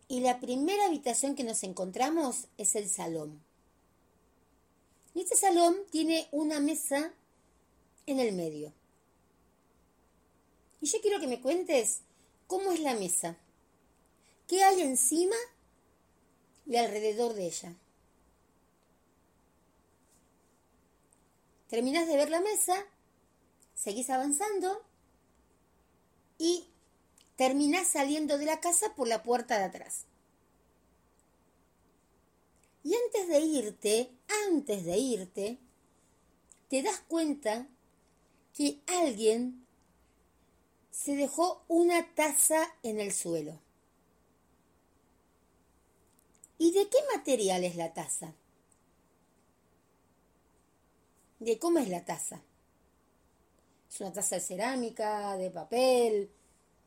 y 0.07 0.21
la 0.21 0.38
primera 0.38 0.87
habitación 0.87 1.35
que 1.35 1.45
nos 1.45 1.64
encontramos 1.64 2.47
es 2.57 2.76
el 2.76 2.88
salón. 2.88 3.43
Y 5.14 5.23
este 5.23 5.37
salón 5.37 5.76
tiene 5.90 6.28
una 6.31 6.61
mesa 6.61 7.12
en 8.07 8.19
el 8.19 8.33
medio. 8.33 8.73
Y 10.81 10.87
yo 10.87 11.00
quiero 11.00 11.21
que 11.21 11.28
me 11.28 11.40
cuentes 11.40 12.00
cómo 12.47 12.73
es 12.73 12.81
la 12.81 12.95
mesa, 12.95 13.37
qué 14.49 14.64
hay 14.64 14.83
encima 14.83 15.37
y 16.66 16.76
alrededor 16.76 17.35
de 17.35 17.47
ella. 17.47 17.75
Terminas 21.69 22.07
de 22.07 22.16
ver 22.16 22.31
la 22.31 22.40
mesa, 22.40 22.75
seguís 23.75 24.11
avanzando 24.11 24.83
y 26.37 26.66
terminás 27.37 27.88
saliendo 27.88 28.37
de 28.38 28.45
la 28.45 28.61
casa 28.61 28.95
por 28.95 29.09
la 29.09 29.23
puerta 29.23 29.59
de 29.59 29.64
atrás. 29.64 30.04
Y 32.85 32.95
antes 32.95 33.29
de 33.29 33.41
irte, 33.41 34.11
antes 34.49 34.85
de 34.85 34.99
irte, 34.99 35.59
te 36.69 36.83
das 36.83 37.01
cuenta 37.07 37.69
que 38.55 38.81
alguien 38.87 39.67
se 40.91 41.17
dejó 41.17 41.65
una 41.69 42.15
taza 42.15 42.75
en 42.83 43.01
el 43.01 43.12
suelo. 43.12 43.61
¿Y 46.59 46.73
de 46.73 46.89
qué 46.89 46.99
material 47.15 47.65
es 47.65 47.77
la 47.77 47.93
taza? 47.93 48.35
¿De 51.41 51.59
cómo 51.59 51.79
es 51.81 51.89
la 51.89 52.05
taza? 52.05 52.41
Es 53.91 54.01
una 54.01 54.12
taza 54.12 54.37
de 54.37 54.43
cerámica, 54.43 55.37
de 55.37 55.51
papel, 55.51 56.31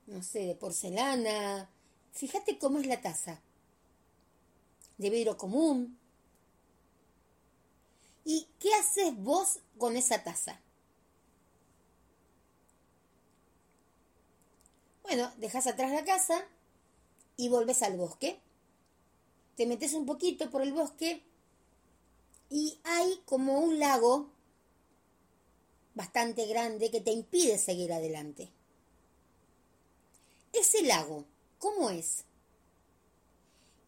no 0.07 0.23
sé, 0.23 0.45
de 0.45 0.55
porcelana. 0.55 1.69
Fíjate 2.13 2.57
cómo 2.57 2.79
es 2.79 2.87
la 2.87 3.01
taza. 3.01 3.41
De 4.97 5.09
vidrio 5.09 5.37
común. 5.37 5.97
¿Y 8.23 8.47
qué 8.59 8.73
haces 8.73 9.15
vos 9.15 9.59
con 9.77 9.95
esa 9.97 10.23
taza? 10.23 10.59
Bueno, 15.03 15.31
dejas 15.37 15.67
atrás 15.67 15.91
la 15.91 16.03
casa 16.03 16.43
y 17.37 17.49
volves 17.49 17.83
al 17.83 17.95
bosque. 17.97 18.39
Te 19.55 19.67
metes 19.67 19.93
un 19.93 20.05
poquito 20.05 20.49
por 20.49 20.61
el 20.63 20.73
bosque 20.73 21.23
y 22.49 22.79
hay 22.83 23.21
como 23.25 23.59
un 23.59 23.79
lago 23.79 24.29
bastante 25.93 26.45
grande 26.47 26.91
que 26.91 27.01
te 27.01 27.11
impide 27.11 27.57
seguir 27.57 27.93
adelante. 27.93 28.49
Ese 30.53 30.81
lago, 30.83 31.25
¿cómo 31.59 31.89
es? 31.89 32.23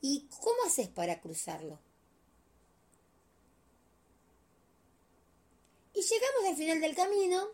¿Y 0.01 0.27
cómo 0.41 0.63
haces 0.65 0.87
para 0.87 1.21
cruzarlo? 1.21 1.79
Y 5.93 6.01
llegamos 6.01 6.45
al 6.47 6.55
final 6.55 6.81
del 6.81 6.95
camino 6.95 7.47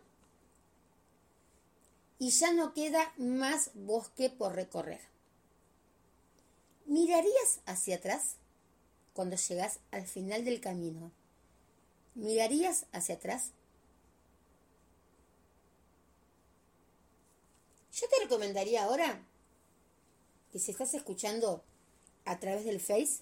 y 2.20 2.30
ya 2.30 2.52
no 2.52 2.74
queda 2.74 3.14
más 3.18 3.72
bosque 3.74 4.30
por 4.30 4.54
recorrer. 4.54 5.02
¿Mirarías 6.86 7.62
hacia 7.66 7.96
atrás 7.96 8.36
cuando 9.14 9.38
llegas 9.38 9.80
al 9.92 10.06
final 10.06 10.44
del 10.44 10.60
camino? 10.60 11.12
¿Mirarías 12.16 12.86
hacia 12.92 13.16
atrás? 13.16 13.52
Yo 17.94 18.08
te 18.10 18.24
recomendaría 18.24 18.84
ahora 18.84 19.26
que 20.52 20.60
si 20.60 20.72
estás 20.72 20.94
escuchando 20.94 21.64
a 22.26 22.40
través 22.40 22.66
del 22.66 22.80
Face, 22.80 23.22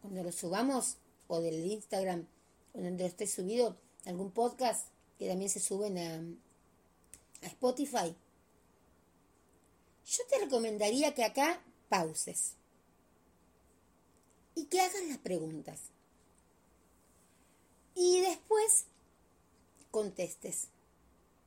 cuando 0.00 0.22
lo 0.22 0.32
subamos, 0.32 0.96
o 1.28 1.40
del 1.40 1.64
Instagram, 1.64 2.26
donde 2.72 3.02
lo 3.02 3.08
esté 3.08 3.26
subido, 3.26 3.76
algún 4.04 4.30
podcast 4.30 4.88
que 5.18 5.28
también 5.28 5.50
se 5.50 5.60
suben 5.60 5.98
a, 5.98 6.16
a 7.44 7.46
Spotify, 7.48 8.14
yo 10.06 10.22
te 10.30 10.38
recomendaría 10.38 11.14
que 11.14 11.24
acá 11.24 11.60
pauses 11.88 12.54
y 14.54 14.66
que 14.66 14.80
hagas 14.80 15.04
las 15.08 15.18
preguntas. 15.18 15.90
Y 17.94 18.20
después 18.20 18.86
contestes. 19.90 20.68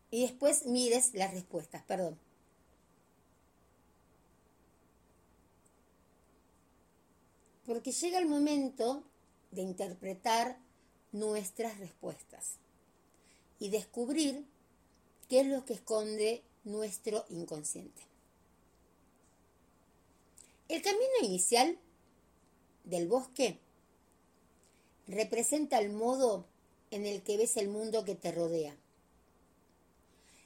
Y 0.10 0.24
después 0.24 0.66
mires 0.66 1.14
las 1.14 1.34
respuestas, 1.34 1.84
perdón. 1.84 2.20
Porque 7.70 7.92
llega 7.92 8.18
el 8.18 8.26
momento 8.26 9.04
de 9.52 9.62
interpretar 9.62 10.58
nuestras 11.12 11.78
respuestas 11.78 12.56
y 13.60 13.70
descubrir 13.70 14.44
qué 15.28 15.42
es 15.42 15.46
lo 15.46 15.66
que 15.66 15.74
esconde 15.74 16.42
nuestro 16.64 17.26
inconsciente. 17.30 18.02
El 20.68 20.82
camino 20.82 21.12
inicial 21.22 21.78
del 22.86 23.08
bosque 23.08 23.60
representa 25.06 25.78
el 25.78 25.92
modo 25.92 26.48
en 26.90 27.06
el 27.06 27.22
que 27.22 27.38
ves 27.38 27.56
el 27.56 27.70
mundo 27.70 28.04
que 28.04 28.16
te 28.16 28.32
rodea. 28.32 28.76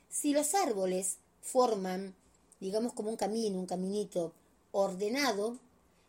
Si 0.09 0.33
los 0.33 0.53
árboles 0.55 1.19
forman, 1.41 2.15
digamos, 2.59 2.91
como 2.91 3.11
un 3.11 3.15
camino, 3.15 3.59
un 3.59 3.65
caminito 3.65 4.33
ordenado, 4.73 5.57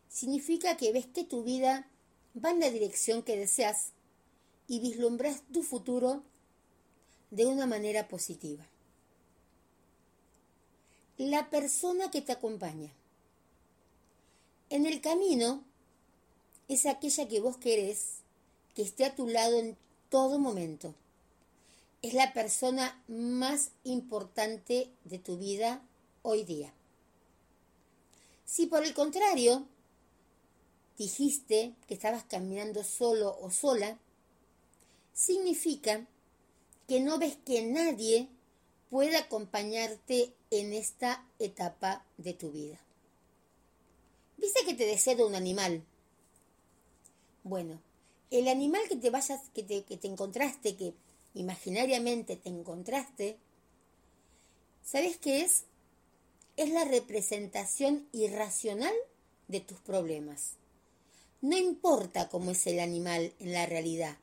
significa 0.08 0.76
que 0.76 0.92
ves 0.92 1.06
que 1.06 1.24
tu 1.24 1.42
vida 1.42 1.88
va 2.42 2.50
en 2.50 2.60
la 2.60 2.70
dirección 2.70 3.22
que 3.22 3.36
deseas 3.36 3.92
y 4.66 4.80
vislumbras 4.80 5.42
tu 5.52 5.62
futuro 5.62 6.22
de 7.30 7.46
una 7.46 7.66
manera 7.66 8.08
positiva. 8.08 8.64
La 11.16 11.50
persona 11.50 12.10
que 12.10 12.22
te 12.22 12.32
acompaña. 12.32 12.92
En 14.70 14.86
el 14.86 15.00
camino 15.00 15.62
es 16.68 16.86
aquella 16.86 17.28
que 17.28 17.40
vos 17.40 17.56
querés 17.56 18.18
que 18.74 18.82
esté 18.82 19.04
a 19.04 19.14
tu 19.14 19.28
lado 19.28 19.58
en 19.58 19.76
todo 20.08 20.38
momento. 20.38 20.94
Es 22.02 22.14
la 22.14 22.32
persona 22.32 23.02
más 23.08 23.70
importante 23.84 24.90
de 25.04 25.18
tu 25.18 25.38
vida 25.38 25.82
hoy 26.22 26.44
día. 26.44 26.72
Si 28.44 28.66
por 28.66 28.84
el 28.84 28.94
contrario 28.94 29.66
dijiste 30.98 31.74
que 31.86 31.94
estabas 31.94 32.24
caminando 32.24 32.84
solo 32.84 33.36
o 33.40 33.50
sola, 33.50 33.98
significa 35.12 36.06
que 36.86 37.00
no 37.00 37.18
ves 37.18 37.36
que 37.44 37.62
nadie 37.62 38.28
pueda 38.90 39.20
acompañarte 39.20 40.34
en 40.50 40.72
esta 40.72 41.26
etapa 41.38 42.04
de 42.16 42.34
tu 42.34 42.52
vida. 42.52 42.78
Viste 44.36 44.64
que 44.64 44.74
te 44.74 44.86
deseo 44.86 45.26
un 45.26 45.34
animal, 45.34 45.82
bueno, 47.42 47.80
el 48.30 48.48
animal 48.48 48.82
que 48.88 48.96
te 48.96 49.10
vayas, 49.10 49.40
que 49.54 49.62
te, 49.62 49.84
que 49.84 49.96
te 49.96 50.08
encontraste, 50.08 50.76
que 50.76 50.94
imaginariamente 51.34 52.36
te 52.36 52.48
encontraste, 52.48 53.38
¿sabes 54.82 55.16
qué 55.18 55.42
es? 55.42 55.64
Es 56.56 56.70
la 56.70 56.84
representación 56.84 58.08
irracional 58.12 58.94
de 59.48 59.60
tus 59.60 59.80
problemas. 59.80 60.56
No 61.44 61.58
importa 61.58 62.30
cómo 62.30 62.52
es 62.52 62.66
el 62.66 62.80
animal 62.80 63.34
en 63.38 63.52
la 63.52 63.66
realidad, 63.66 64.16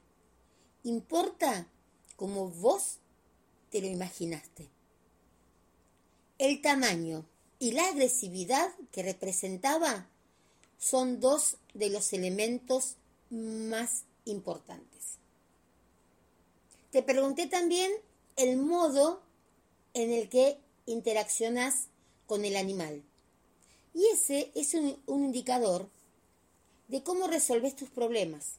importa 0.84 1.67
cómo 2.15 2.49
vos 2.49 2.97
te 3.69 3.79
lo 3.79 3.86
imaginaste. 3.86 4.69
El 6.39 6.63
tamaño 6.63 7.23
y 7.60 7.73
la 7.73 7.88
agresividad 7.89 8.73
que 8.91 9.03
representaba 9.03 10.10
son 10.79 11.19
dos 11.19 11.57
de 11.75 11.91
los 11.91 12.12
elementos 12.12 12.95
más 13.29 14.05
importantes. 14.25 15.19
Te 16.89 17.03
pregunté 17.03 17.45
también 17.45 17.91
el 18.36 18.57
modo 18.57 19.21
en 19.93 20.12
el 20.12 20.27
que 20.27 20.57
interaccionas 20.88 21.86
con 22.25 22.45
el 22.45 22.55
animal. 22.55 23.03
Y 23.93 24.07
ese 24.07 24.51
es 24.55 24.73
un, 24.73 24.97
indicador 25.05 25.88
de 26.91 27.01
cómo 27.01 27.27
resolves 27.27 27.75
tus 27.75 27.89
problemas. 27.89 28.58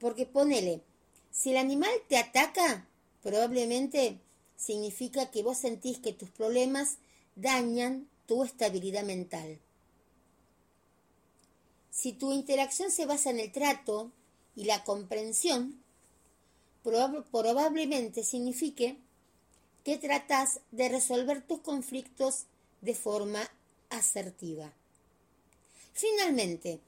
Porque 0.00 0.26
ponele, 0.26 0.82
si 1.30 1.52
el 1.52 1.58
animal 1.58 1.92
te 2.08 2.18
ataca, 2.18 2.88
probablemente 3.22 4.18
significa 4.56 5.30
que 5.30 5.44
vos 5.44 5.58
sentís 5.58 5.98
que 5.98 6.12
tus 6.12 6.28
problemas 6.30 6.98
dañan 7.36 8.08
tu 8.26 8.42
estabilidad 8.42 9.04
mental. 9.04 9.60
Si 11.90 12.12
tu 12.12 12.32
interacción 12.32 12.90
se 12.90 13.06
basa 13.06 13.30
en 13.30 13.38
el 13.38 13.52
trato 13.52 14.10
y 14.56 14.64
la 14.64 14.82
comprensión, 14.82 15.80
probablemente 16.82 18.24
signifique 18.24 18.98
que 19.84 19.98
tratas 19.98 20.60
de 20.72 20.88
resolver 20.88 21.42
tus 21.46 21.60
conflictos 21.60 22.46
de 22.80 22.94
forma 22.94 23.48
asertiva. 23.88 24.72
Finalmente, 25.92 26.80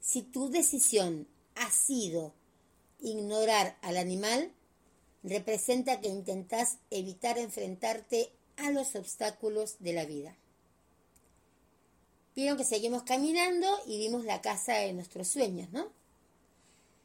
si 0.00 0.22
tu 0.22 0.50
decisión 0.50 1.26
ha 1.54 1.70
sido 1.70 2.32
ignorar 3.00 3.76
al 3.82 3.96
animal, 3.96 4.52
representa 5.22 6.00
que 6.00 6.08
intentas 6.08 6.78
evitar 6.90 7.38
enfrentarte 7.38 8.32
a 8.56 8.70
los 8.70 8.94
obstáculos 8.94 9.76
de 9.80 9.92
la 9.92 10.04
vida. 10.04 10.36
Vieron 12.34 12.56
que 12.56 12.64
seguimos 12.64 13.02
caminando 13.02 13.66
y 13.86 13.98
vimos 13.98 14.24
la 14.24 14.40
casa 14.40 14.74
de 14.74 14.92
nuestros 14.92 15.28
sueños, 15.28 15.70
¿no? 15.72 15.90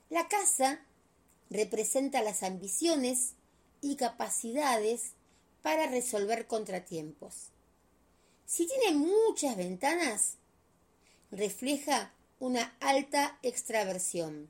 La 0.09 0.27
casa 0.27 0.85
representa 1.49 2.21
las 2.21 2.43
ambiciones 2.43 3.33
y 3.81 3.95
capacidades 3.95 5.13
para 5.63 5.87
resolver 5.87 6.45
contratiempos. 6.45 7.49
Si 8.45 8.67
tiene 8.67 8.95
muchas 8.95 9.57
ventanas, 9.57 10.35
refleja 11.31 12.13
una 12.43 12.75
alta 12.81 13.39
extraversión. 13.41 14.49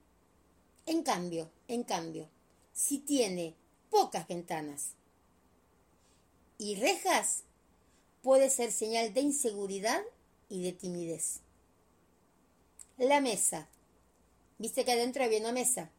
En 0.88 1.04
cambio, 1.04 1.52
en 1.68 1.84
cambio, 1.84 2.28
si 2.74 2.98
tiene 2.98 3.54
pocas 3.92 4.28
ventanas 4.28 4.96
y 6.58 6.74
rejas, 6.74 7.44
puede 8.24 8.50
ser 8.50 8.72
señal 8.72 9.14
de 9.14 9.22
inseguridad 9.22 10.02
y 10.50 10.64
de 10.64 10.72
timidez. 10.72 11.42
La 12.98 13.22
mesa. 13.22 13.70
Viste 14.58 14.86
que 14.86 14.94
adentro 14.94 15.24
había 15.24 15.42
una 15.42 15.52
mesa. 15.52 15.92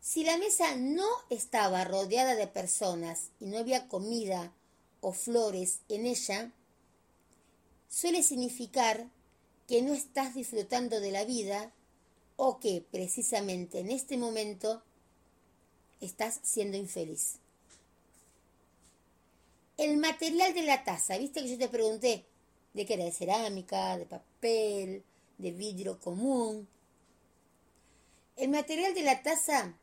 Si 0.00 0.24
la 0.24 0.38
mesa 0.38 0.74
no 0.76 1.06
estaba 1.28 1.84
rodeada 1.84 2.34
de 2.34 2.46
personas 2.46 3.28
y 3.40 3.44
no 3.44 3.58
había 3.58 3.88
comida 3.88 4.54
o 5.02 5.12
flores 5.12 5.80
en 5.90 6.06
ella, 6.06 6.50
suele 7.90 8.22
significar 8.22 9.10
que 9.70 9.82
no 9.82 9.94
estás 9.94 10.34
disfrutando 10.34 10.98
de 10.98 11.12
la 11.12 11.24
vida 11.24 11.70
o 12.34 12.58
que 12.58 12.84
precisamente 12.90 13.78
en 13.78 13.92
este 13.92 14.16
momento 14.16 14.82
estás 16.00 16.40
siendo 16.42 16.76
infeliz. 16.76 17.36
El 19.76 19.96
material 19.98 20.54
de 20.54 20.62
la 20.62 20.82
taza, 20.82 21.16
viste 21.18 21.40
que 21.40 21.50
yo 21.50 21.56
te 21.56 21.68
pregunté, 21.68 22.24
de 22.74 22.84
que 22.84 22.94
era 22.94 23.04
de 23.04 23.12
cerámica, 23.12 23.96
de 23.96 24.06
papel, 24.06 25.04
de 25.38 25.52
vidrio 25.52 26.00
común. 26.00 26.66
El 28.36 28.48
material 28.48 28.92
de 28.92 29.04
la 29.04 29.22
taza 29.22 29.76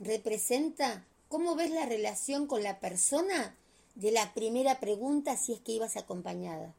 representa 0.00 1.06
cómo 1.30 1.54
ves 1.54 1.70
la 1.70 1.86
relación 1.86 2.46
con 2.46 2.62
la 2.62 2.78
persona 2.78 3.56
de 3.94 4.12
la 4.12 4.34
primera 4.34 4.80
pregunta 4.80 5.38
si 5.38 5.54
es 5.54 5.60
que 5.60 5.72
ibas 5.72 5.96
acompañada. 5.96 6.74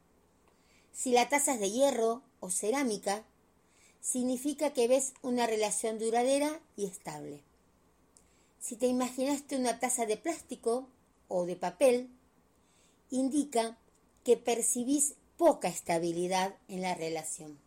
Si 0.92 1.12
la 1.12 1.28
taza 1.28 1.54
es 1.54 1.60
de 1.60 1.70
hierro 1.70 2.22
o 2.40 2.50
cerámica, 2.50 3.24
significa 4.00 4.72
que 4.72 4.88
ves 4.88 5.12
una 5.22 5.46
relación 5.46 5.98
duradera 5.98 6.60
y 6.76 6.86
estable. 6.86 7.42
Si 8.58 8.76
te 8.76 8.86
imaginaste 8.86 9.56
una 9.56 9.78
taza 9.78 10.06
de 10.06 10.16
plástico 10.16 10.88
o 11.28 11.46
de 11.46 11.56
papel, 11.56 12.10
indica 13.10 13.78
que 14.24 14.36
percibís 14.36 15.14
poca 15.36 15.68
estabilidad 15.68 16.54
en 16.68 16.82
la 16.82 16.94
relación. 16.94 17.58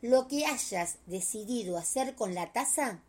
Lo 0.00 0.28
que 0.28 0.46
hayas 0.46 0.98
decidido 1.06 1.76
hacer 1.76 2.14
con 2.14 2.34
la 2.34 2.52
taza 2.52 3.02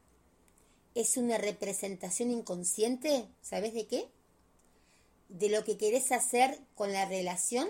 es 0.95 1.17
una 1.17 1.37
representación 1.37 2.31
inconsciente, 2.31 3.27
¿sabes 3.41 3.73
de 3.73 3.85
qué? 3.85 4.09
De 5.29 5.49
lo 5.49 5.63
que 5.63 5.77
querés 5.77 6.11
hacer 6.11 6.59
con 6.75 6.91
la 6.91 7.05
relación 7.05 7.69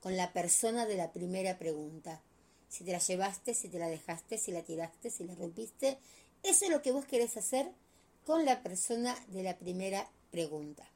con 0.00 0.16
la 0.16 0.32
persona 0.32 0.86
de 0.86 0.96
la 0.96 1.12
primera 1.12 1.58
pregunta. 1.58 2.22
Si 2.68 2.84
te 2.84 2.92
la 2.92 2.98
llevaste, 2.98 3.54
si 3.54 3.68
te 3.68 3.78
la 3.78 3.88
dejaste, 3.88 4.38
si 4.38 4.52
la 4.52 4.62
tiraste, 4.62 5.10
si 5.10 5.24
la 5.24 5.34
rompiste. 5.34 5.98
Eso 6.42 6.66
es 6.66 6.70
lo 6.70 6.82
que 6.82 6.92
vos 6.92 7.04
querés 7.04 7.36
hacer 7.36 7.70
con 8.24 8.44
la 8.44 8.62
persona 8.62 9.16
de 9.28 9.42
la 9.42 9.58
primera 9.58 10.08
pregunta. 10.30 10.88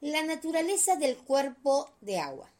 La 0.00 0.22
naturaleza 0.22 0.96
del 0.96 1.16
cuerpo 1.16 1.90
de 2.00 2.18
agua, 2.18 2.50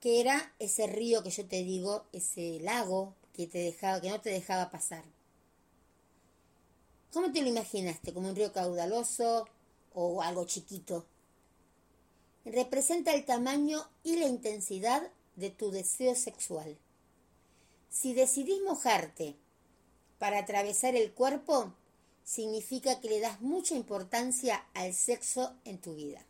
que 0.00 0.20
era 0.20 0.52
ese 0.58 0.86
río 0.86 1.22
que 1.22 1.30
yo 1.30 1.46
te 1.46 1.62
digo, 1.62 2.04
ese 2.12 2.60
lago 2.60 3.14
que, 3.32 3.46
te 3.46 3.58
dejaba, 3.58 4.00
que 4.00 4.10
no 4.10 4.20
te 4.20 4.30
dejaba 4.30 4.70
pasar. 4.70 5.04
¿Cómo 7.12 7.32
te 7.32 7.40
lo 7.40 7.48
imaginaste? 7.48 8.12
¿Como 8.12 8.28
un 8.28 8.36
río 8.36 8.52
caudaloso 8.52 9.48
o 9.94 10.20
algo 10.20 10.44
chiquito? 10.44 11.06
Representa 12.44 13.14
el 13.14 13.24
tamaño 13.24 13.88
y 14.04 14.16
la 14.16 14.26
intensidad 14.26 15.10
de 15.36 15.50
tu 15.50 15.70
deseo 15.70 16.14
sexual. 16.14 16.76
Si 17.90 18.12
decidís 18.12 18.60
mojarte 18.62 19.36
para 20.18 20.40
atravesar 20.40 20.96
el 20.96 21.12
cuerpo, 21.12 21.72
significa 22.24 23.00
que 23.00 23.08
le 23.08 23.20
das 23.20 23.40
mucha 23.40 23.74
importancia 23.74 24.66
al 24.74 24.92
sexo 24.92 25.54
en 25.64 25.78
tu 25.78 25.94
vida. 25.94 26.22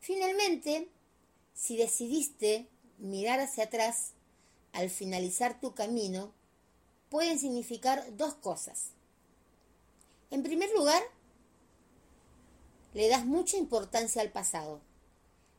Finalmente, 0.00 0.88
si 1.54 1.76
decidiste 1.76 2.66
mirar 2.98 3.40
hacia 3.40 3.64
atrás 3.64 4.12
al 4.72 4.88
finalizar 4.88 5.60
tu 5.60 5.74
camino, 5.74 6.32
pueden 7.10 7.38
significar 7.38 8.04
dos 8.16 8.34
cosas. 8.34 8.94
En 10.34 10.42
primer 10.42 10.68
lugar, 10.72 11.00
le 12.92 13.08
das 13.08 13.24
mucha 13.24 13.56
importancia 13.56 14.20
al 14.20 14.32
pasado. 14.32 14.80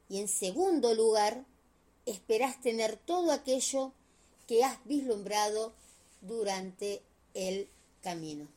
Y 0.10 0.20
en 0.20 0.28
segundo 0.28 0.94
lugar, 0.94 1.46
esperás 2.06 2.60
tener 2.60 2.98
todo 2.98 3.32
aquello 3.32 3.94
que 4.48 4.66
has 4.66 4.84
vislumbrado 4.84 5.74
durante 6.20 7.02
el 7.34 7.70
camino. 8.02 8.50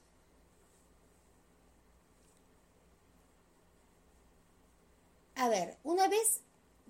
A 5.36 5.48
ver, 5.48 5.76
una 5.84 6.08
vez 6.08 6.40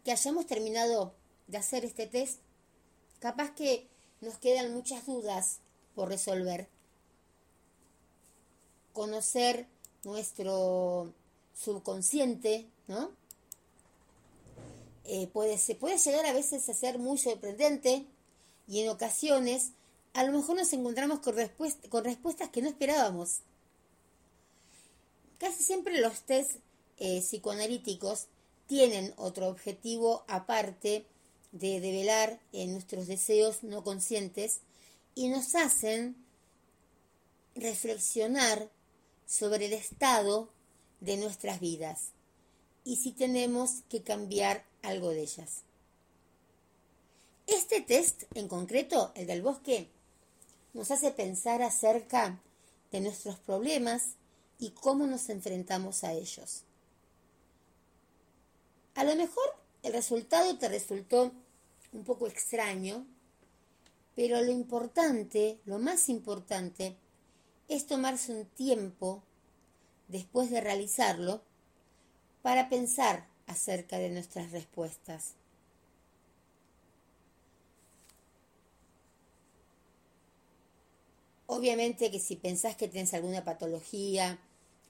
que 0.07 0.13
hayamos 0.13 0.47
terminado 0.47 1.13
de 1.49 1.59
hacer 1.59 1.85
este 1.85 2.07
test, 2.07 2.41
capaz 3.19 3.51
que 3.51 3.91
nos 4.23 4.39
quedan 4.39 4.73
muchas 4.73 5.05
dudas 5.05 5.59
por 5.95 6.09
resolver. 6.09 6.78
Conocer 8.99 9.69
nuestro 10.03 11.15
subconsciente, 11.55 12.67
¿no? 12.89 13.13
Eh, 15.05 15.29
puede, 15.29 15.57
se 15.57 15.77
puede 15.77 15.99
llegar 15.99 16.27
a 16.27 16.33
veces 16.33 16.69
a 16.69 16.75
ser 16.75 16.99
muy 16.99 17.17
sorprendente 17.17 18.05
y 18.67 18.81
en 18.81 18.89
ocasiones 18.89 19.71
a 20.15 20.25
lo 20.25 20.33
mejor 20.33 20.57
nos 20.57 20.73
encontramos 20.73 21.21
con, 21.21 21.37
respuestas 21.37 22.49
que 22.49 22.61
no 22.61 22.69
esperábamos. 22.69 23.43
Casi 25.39 25.63
siempre 25.63 26.01
los 26.01 26.23
test 26.23 26.57
eh, 26.97 27.21
psicoanalíticos 27.21 28.27
tienen 28.67 29.15
otro 29.17 29.47
objetivo 29.47 30.25
aparte 30.27 31.07
de 31.53 31.79
develar 31.79 32.41
en 32.53 32.73
nuestros 32.73 33.07
deseos 33.07 33.63
no 33.63 33.85
conscientes 33.85 34.59
y 35.15 35.29
nos 35.29 35.55
hacen 35.55 36.17
reflexionar 37.55 38.69
sobre 39.29 39.67
el 39.67 39.75
estado 39.75 40.49
de 41.01 41.19
nuestras 41.19 41.61
vidas 41.61 42.13
y 42.83 42.97
si 42.97 43.13
tenemos 43.13 43.83
que 43.91 44.03
cambiar 44.03 44.65
algo 44.83 45.11
de 45.11 45.21
ellas. 45.21 45.65
Este 47.47 47.83
test 47.83 48.23
en 48.35 48.49
concreto, 48.49 49.13
el 49.15 49.27
del 49.27 49.43
bosque, 49.43 49.91
nos 50.73 50.91
hace 50.91 51.11
pensar 51.11 51.61
acerca 51.61 52.41
de 52.91 53.01
nuestros 53.03 53.39
problemas 53.39 54.15
y 54.59 54.71
cómo 54.71 55.07
nos 55.07 55.29
enfrentamos 55.29 56.05
a 56.05 56.15
ellos. 56.15 56.63
A 58.95 59.05
lo 59.05 59.15
mejor 59.15 59.45
el 59.83 59.93
resultado 59.93 60.57
te 60.59 60.69
resultó 60.69 61.33
un 61.93 62.05
poco 62.05 62.27
extraño, 62.27 63.07
pero 64.17 64.41
lo 64.41 64.51
importante, 64.51 65.61
lo 65.67 65.79
más 65.79 66.09
importante, 66.09 66.97
es 67.69 67.87
tomarse 67.87 68.33
un 68.33 68.47
tiempo 68.47 69.23
después 70.09 70.51
de 70.51 70.61
realizarlo 70.61 71.43
para 72.43 72.69
pensar 72.69 73.29
acerca 73.47 73.99
de 73.99 74.11
nuestras 74.11 74.51
respuestas. 74.53 75.35
Obviamente 81.47 82.11
que 82.11 82.21
si 82.21 82.37
pensás 82.37 82.77
que 82.77 82.89
tienes 82.89 83.15
alguna 83.15 83.43
patología 83.43 84.39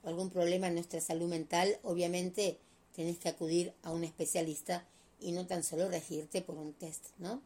o 0.03 0.09
algún 0.09 0.29
problema 0.31 0.67
en 0.67 0.75
nuestra 0.75 1.01
salud 1.01 1.29
mental, 1.29 1.79
obviamente 1.83 2.59
tenés 2.95 3.19
que 3.19 3.29
acudir 3.29 3.75
a 3.83 3.93
un 3.93 4.05
especialista 4.05 4.85
y 5.21 5.33
no 5.33 5.47
tan 5.47 5.63
solo 5.63 5.89
regirte 5.89 6.43
por 6.43 6.57
un 6.57 6.73
test, 6.75 7.07
¿no? 7.19 7.41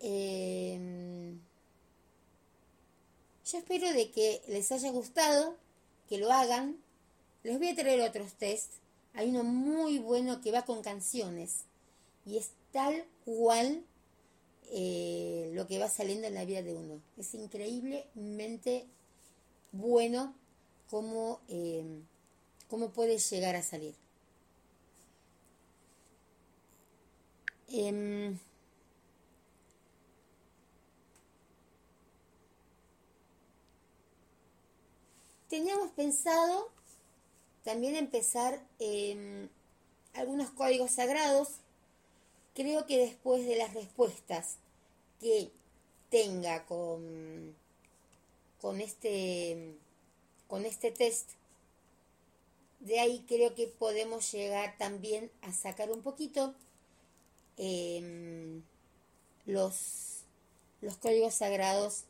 Em, 0.00 1.40
yo 3.50 3.58
espero 3.58 3.92
de 3.92 4.10
que 4.10 4.42
les 4.48 4.70
haya 4.72 4.90
gustado, 4.90 5.56
que 6.08 6.18
lo 6.18 6.30
hagan. 6.32 6.76
Les 7.42 7.58
voy 7.58 7.68
a 7.68 7.74
traer 7.74 8.00
otros 8.02 8.32
test. 8.34 8.72
Hay 9.14 9.30
uno 9.30 9.44
muy 9.44 9.98
bueno 9.98 10.40
que 10.40 10.52
va 10.52 10.64
con 10.64 10.82
canciones 10.82 11.64
y 12.26 12.36
es 12.36 12.50
tal 12.72 13.04
cual 13.24 13.84
eh, 14.70 15.50
lo 15.54 15.66
que 15.66 15.78
va 15.78 15.88
saliendo 15.88 16.26
en 16.26 16.34
la 16.34 16.44
vida 16.44 16.62
de 16.62 16.74
uno. 16.74 17.00
Es 17.16 17.34
increíblemente 17.34 18.86
bueno 19.72 20.34
cómo, 20.90 21.40
eh, 21.48 21.84
cómo 22.68 22.90
puede 22.90 23.18
llegar 23.18 23.56
a 23.56 23.62
salir. 23.62 23.94
Em, 27.68 28.38
Teníamos 35.48 35.90
pensado 35.92 36.70
también 37.64 37.96
empezar 37.96 38.62
en 38.78 39.50
algunos 40.14 40.50
códigos 40.50 40.92
sagrados. 40.92 41.48
Creo 42.54 42.86
que 42.86 42.98
después 42.98 43.46
de 43.46 43.56
las 43.56 43.72
respuestas 43.72 44.56
que 45.20 45.50
tenga 46.10 46.66
con, 46.66 47.54
con, 48.60 48.80
este, 48.80 49.74
con 50.48 50.66
este 50.66 50.90
test, 50.90 51.30
de 52.80 53.00
ahí 53.00 53.24
creo 53.26 53.54
que 53.54 53.66
podemos 53.66 54.30
llegar 54.32 54.76
también 54.76 55.30
a 55.42 55.52
sacar 55.52 55.90
un 55.90 56.02
poquito 56.02 56.54
em, 57.56 58.62
los, 59.46 60.24
los 60.82 60.96
códigos 60.98 61.34
sagrados 61.34 62.04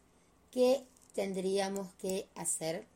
que 0.50 0.84
tendríamos 1.14 1.92
que 1.94 2.26
hacer 2.34 2.86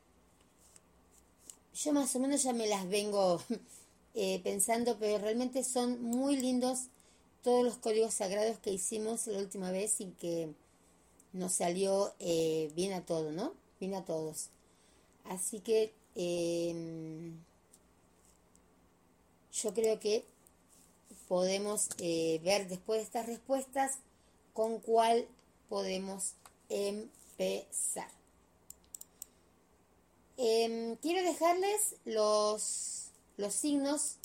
yo 1.73 1.93
más 1.93 2.15
o 2.15 2.19
menos 2.19 2.43
ya 2.43 2.53
me 2.53 2.67
las 2.67 2.87
vengo 2.87 3.41
eh, 4.13 4.39
pensando, 4.43 4.97
pero 4.99 5.17
realmente 5.17 5.63
son 5.63 6.01
muy 6.01 6.37
lindos 6.37 6.87
todos 7.41 7.63
los 7.63 7.77
códigos 7.77 8.13
sagrados 8.13 8.57
que 8.59 8.71
hicimos 8.71 9.27
la 9.27 9.39
última 9.39 9.71
vez 9.71 9.99
y 9.99 10.07
que 10.11 10.53
nos 11.33 11.53
salió 11.53 12.13
eh, 12.19 12.71
bien 12.75 12.93
a 12.93 13.05
todos, 13.05 13.33
¿no? 13.33 13.53
Bien 13.79 13.95
a 13.95 14.05
todos. 14.05 14.49
Así 15.25 15.59
que 15.59 15.93
em, 16.15 17.37
yo 19.51 19.73
creo 19.73 19.99
que 19.99 20.25
podemos 21.27 21.89
eh, 21.99 22.39
ver 22.43 22.67
después 22.67 22.99
de 22.99 23.05
estas 23.05 23.25
respuestas 23.25 23.97
con 24.53 24.79
cuál 24.79 25.27
podemos 25.69 26.33
empezar. 26.69 28.22
Em, 30.37 30.95
quiero 30.97 31.23
dejarles 31.23 31.95
los, 32.05 33.11
los 33.37 33.53
signos 33.53 34.15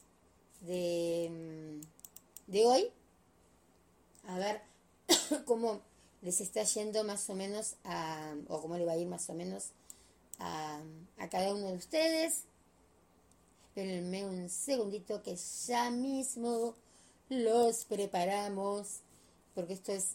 de, 0.62 1.26
em, 1.26 1.80
de 2.46 2.66
hoy. 2.66 2.90
A 4.26 4.38
ver 4.38 4.62
cómo 5.46 5.80
les 6.22 6.40
está 6.40 6.62
yendo 6.62 7.04
más 7.04 7.28
o 7.30 7.34
menos 7.34 7.76
a, 7.84 8.34
o 8.48 8.60
cómo 8.60 8.76
le 8.76 8.84
va 8.84 8.92
a 8.92 8.96
ir 8.96 9.06
más 9.06 9.28
o 9.30 9.34
menos 9.34 9.70
a, 10.38 10.80
a 11.18 11.28
cada 11.28 11.54
uno 11.54 11.68
de 11.68 11.76
ustedes. 11.76 12.44
Espérenme 13.68 14.24
un 14.24 14.48
segundito 14.48 15.22
que 15.22 15.36
ya 15.66 15.90
mismo 15.90 16.74
los 17.28 17.84
preparamos, 17.84 19.00
porque 19.54 19.74
esto 19.74 19.92
es 19.92 20.12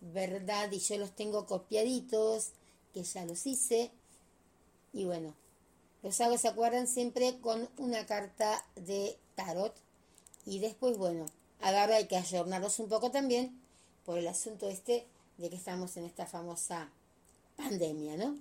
verdad 0.00 0.72
y 0.72 0.78
yo 0.78 0.98
los 0.98 1.14
tengo 1.14 1.46
copiaditos, 1.46 2.50
que 2.92 3.02
ya 3.02 3.24
los 3.24 3.46
hice. 3.46 3.92
Y 4.94 5.04
bueno, 5.04 5.34
Los 6.02 6.20
hago 6.20 6.36
se 6.38 6.48
acuerdan 6.48 6.86
siempre 6.86 7.40
con 7.40 7.68
una 7.78 8.06
carta 8.06 8.64
de 8.76 9.18
tarot. 9.34 9.74
Y 10.46 10.58
después, 10.58 10.98
bueno, 10.98 11.26
agarra 11.60 11.96
hay 11.96 12.06
que 12.06 12.16
ayornarlos 12.16 12.78
un 12.78 12.88
poco 12.88 13.10
también 13.10 13.58
por 14.04 14.18
el 14.18 14.28
asunto 14.28 14.68
este 14.68 15.06
de 15.38 15.50
que 15.50 15.56
estamos 15.56 15.96
en 15.96 16.04
esta 16.04 16.26
famosa 16.26 16.90
pandemia, 17.56 18.18
¿no? 18.18 18.38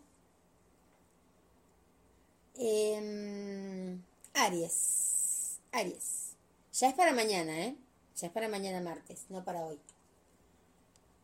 Em, 2.56 4.02
Aries. 4.34 5.60
Aries. 5.72 6.36
Ya 6.74 6.90
es 6.90 6.94
para 6.94 7.14
mañana, 7.14 7.66
¿eh? 7.66 7.76
Ya 8.18 8.28
es 8.28 8.34
para 8.34 8.50
mañana 8.50 8.82
martes, 8.82 9.26
no 9.30 9.44
para 9.44 9.66
hoy. 9.66 9.80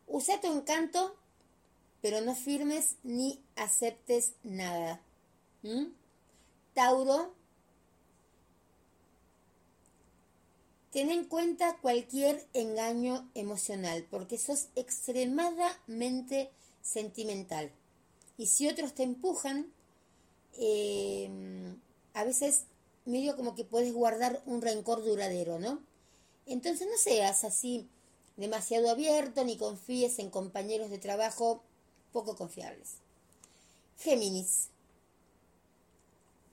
Usa 0.08 0.42
tu 0.42 0.48
encanto, 0.48 1.16
pero 2.02 2.22
no 2.22 2.34
firmes 2.34 2.96
ni 3.04 3.44
aceptes 3.56 4.34
nada. 4.44 5.02
¿Mm? 5.64 5.88
Tauro, 6.74 7.34
ten 10.92 11.12
en 11.12 11.26
cuenta 11.26 11.78
cualquier 11.82 12.48
engaño 12.54 13.30
emocional, 13.36 14.08
porque 14.10 14.38
sos 14.38 14.70
extremadamente 14.76 16.52
sentimental. 16.82 17.72
Y 18.38 18.48
si 18.48 18.68
otros 18.68 18.94
te 18.94 19.04
empujan, 19.04 19.72
em, 20.58 21.80
a 22.14 22.24
veces 22.24 22.64
medio 23.06 23.36
como 23.36 23.56
que 23.56 23.66
puedes 23.66 23.94
guardar 23.94 24.42
un 24.46 24.62
rencor 24.62 25.04
duradero, 25.04 25.60
¿no? 25.60 25.82
Entonces 26.46 26.88
no 26.90 26.98
seas 26.98 27.44
así 27.44 27.88
demasiado 28.38 28.90
abierto 28.90 29.44
ni 29.44 29.58
confíes 29.58 30.20
en 30.20 30.30
compañeros 30.30 30.90
de 30.90 30.98
trabajo 30.98 31.62
poco 32.12 32.36
confiables. 32.36 32.96
Géminis. 33.98 34.70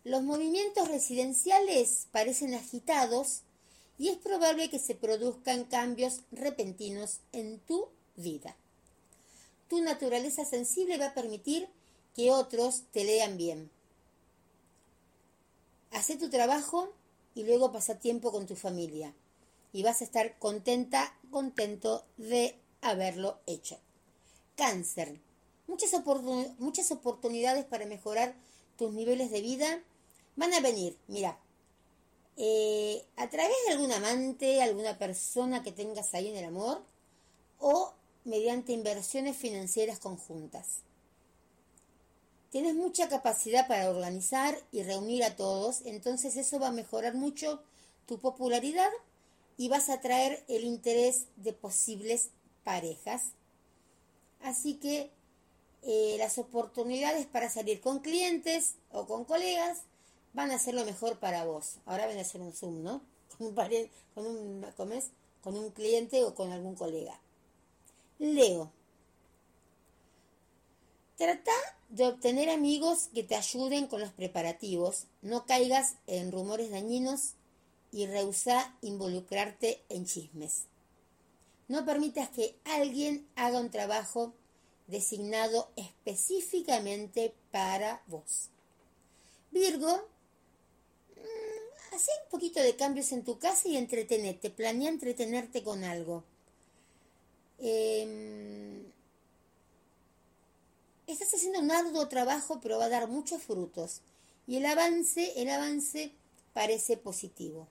Los 0.06 0.22
movimientos 0.22 0.86
residenciales 0.86 2.06
parecen 2.12 2.54
agitados 2.54 3.42
y 3.98 4.06
es 4.10 4.16
probable 4.16 4.70
que 4.70 4.78
se 4.78 4.94
produzcan 4.94 5.64
cambios 5.64 6.20
repentinos 6.30 7.18
en 7.32 7.58
tu 7.58 7.88
vida. 8.14 8.56
Tu 9.68 9.80
naturaleza 9.80 10.44
sensible 10.44 10.96
va 10.96 11.06
a 11.06 11.14
permitir 11.14 11.68
que 12.14 12.30
otros 12.30 12.84
te 12.92 13.02
lean 13.02 13.36
bien. 13.36 13.68
Haz 15.90 16.06
tu 16.06 16.30
trabajo 16.30 16.92
y 17.34 17.42
luego 17.42 17.72
pasa 17.72 17.98
tiempo 17.98 18.30
con 18.30 18.46
tu 18.46 18.54
familia 18.54 19.12
y 19.72 19.82
vas 19.82 20.02
a 20.02 20.04
estar 20.04 20.38
contenta, 20.38 21.18
contento 21.32 22.06
de 22.16 22.54
haberlo 22.80 23.40
hecho. 23.46 23.80
Cáncer. 24.54 25.20
Muchas, 25.66 25.90
muchas 26.58 26.92
oportunidades 26.92 27.64
para 27.64 27.86
mejorar 27.86 28.36
tus 28.76 28.92
niveles 28.92 29.32
de 29.32 29.40
vida 29.40 29.82
van 30.36 30.54
a 30.54 30.60
venir. 30.60 30.96
Mira, 31.08 31.38
eh, 32.36 33.04
a 33.16 33.28
través 33.28 33.56
de 33.66 33.72
algún 33.72 33.92
amante, 33.92 34.62
alguna 34.62 34.98
persona 34.98 35.62
que 35.62 35.72
tengas 35.72 36.14
ahí 36.14 36.28
en 36.28 36.36
el 36.36 36.44
amor 36.44 36.82
o 37.58 37.94
mediante 38.24 38.72
inversiones 38.72 39.36
financieras 39.36 39.98
conjuntas. 39.98 40.82
Tienes 42.50 42.74
mucha 42.74 43.08
capacidad 43.08 43.66
para 43.66 43.90
organizar 43.90 44.58
y 44.70 44.82
reunir 44.82 45.24
a 45.24 45.36
todos, 45.36 45.82
entonces 45.84 46.36
eso 46.36 46.58
va 46.58 46.68
a 46.68 46.72
mejorar 46.72 47.14
mucho 47.14 47.62
tu 48.06 48.18
popularidad 48.18 48.90
y 49.56 49.68
vas 49.68 49.88
a 49.88 50.00
traer 50.00 50.44
el 50.48 50.64
interés 50.64 51.26
de 51.36 51.52
posibles 51.52 52.30
parejas. 52.64 53.32
Así 54.42 54.74
que 54.74 55.10
eh, 55.82 56.16
las 56.18 56.38
oportunidades 56.38 57.26
para 57.26 57.48
salir 57.48 57.80
con 57.80 58.00
clientes 58.00 58.74
o 58.90 59.06
con 59.06 59.24
colegas 59.24 59.82
van 60.36 60.50
a 60.50 60.58
ser 60.58 60.74
lo 60.74 60.84
mejor 60.84 61.18
para 61.18 61.44
vos. 61.44 61.76
Ahora 61.86 62.06
van 62.06 62.18
a 62.18 62.20
hacer 62.20 62.42
un 62.42 62.52
Zoom, 62.52 62.82
¿no? 62.82 63.00
Con 63.38 63.48
un, 63.48 63.54
con 64.14 64.92
un, 64.92 65.02
con 65.42 65.56
un 65.56 65.70
cliente 65.70 66.24
o 66.24 66.34
con 66.34 66.52
algún 66.52 66.74
colega. 66.74 67.18
Leo. 68.18 68.70
Trata 71.16 71.52
de 71.88 72.06
obtener 72.06 72.48
amigos 72.48 73.08
que 73.12 73.24
te 73.24 73.34
ayuden 73.34 73.88
con 73.88 74.00
los 74.00 74.12
preparativos. 74.12 75.06
No 75.20 75.44
caigas 75.44 75.96
en 76.06 76.32
rumores 76.32 76.70
dañinos 76.70 77.32
y 77.92 78.06
rehúsa 78.06 78.74
involucrarte 78.80 79.82
en 79.88 80.06
chismes. 80.06 80.64
No 81.68 81.84
permitas 81.84 82.30
que 82.30 82.56
alguien 82.64 83.26
haga 83.34 83.60
un 83.60 83.70
trabajo 83.70 84.32
designado 84.86 85.70
específicamente 85.76 87.34
para 87.50 88.02
vos. 88.06 88.48
Virgo, 89.50 90.08
haz 91.96 92.08
un 92.24 92.30
poquito 92.30 92.60
de 92.60 92.76
cambios 92.76 93.10
en 93.12 93.24
tu 93.24 93.38
casa 93.38 93.68
y 93.68 93.76
entretenete. 93.76 94.50
Planea 94.50 94.90
entretenerte 94.90 95.62
con 95.62 95.82
algo. 95.82 96.24
Em, 97.58 98.84
estás 101.06 101.32
haciendo 101.34 101.60
un 101.60 101.70
arduo 101.70 102.08
trabajo, 102.08 102.60
pero 102.60 102.78
va 102.78 102.84
a 102.84 102.90
dar 102.90 103.08
muchos 103.08 103.42
frutos. 103.42 104.02
Y 104.46 104.56
el 104.56 104.66
avance, 104.66 105.32
el 105.40 105.48
avance 105.48 106.12
parece 106.52 106.96
positivo. 106.96 107.66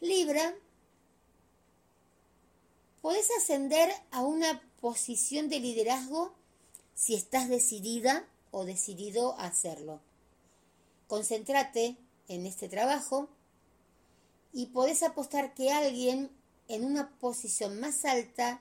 Libra, 0.00 0.54
podés 3.02 3.28
ascender 3.38 3.90
a 4.12 4.22
una 4.22 4.62
posición 4.80 5.48
de 5.48 5.60
liderazgo 5.60 6.34
si 6.94 7.14
estás 7.14 7.48
decidida 7.48 8.26
o 8.50 8.64
decidido 8.64 9.34
a 9.38 9.46
hacerlo. 9.46 10.00
Concéntrate 11.08 11.96
en 12.28 12.46
este 12.46 12.68
trabajo 12.68 13.28
y 14.52 14.66
podés 14.66 15.02
apostar 15.02 15.54
que 15.54 15.72
alguien 15.72 16.30
en 16.68 16.84
una 16.84 17.10
posición 17.18 17.80
más 17.80 18.04
alta 18.04 18.60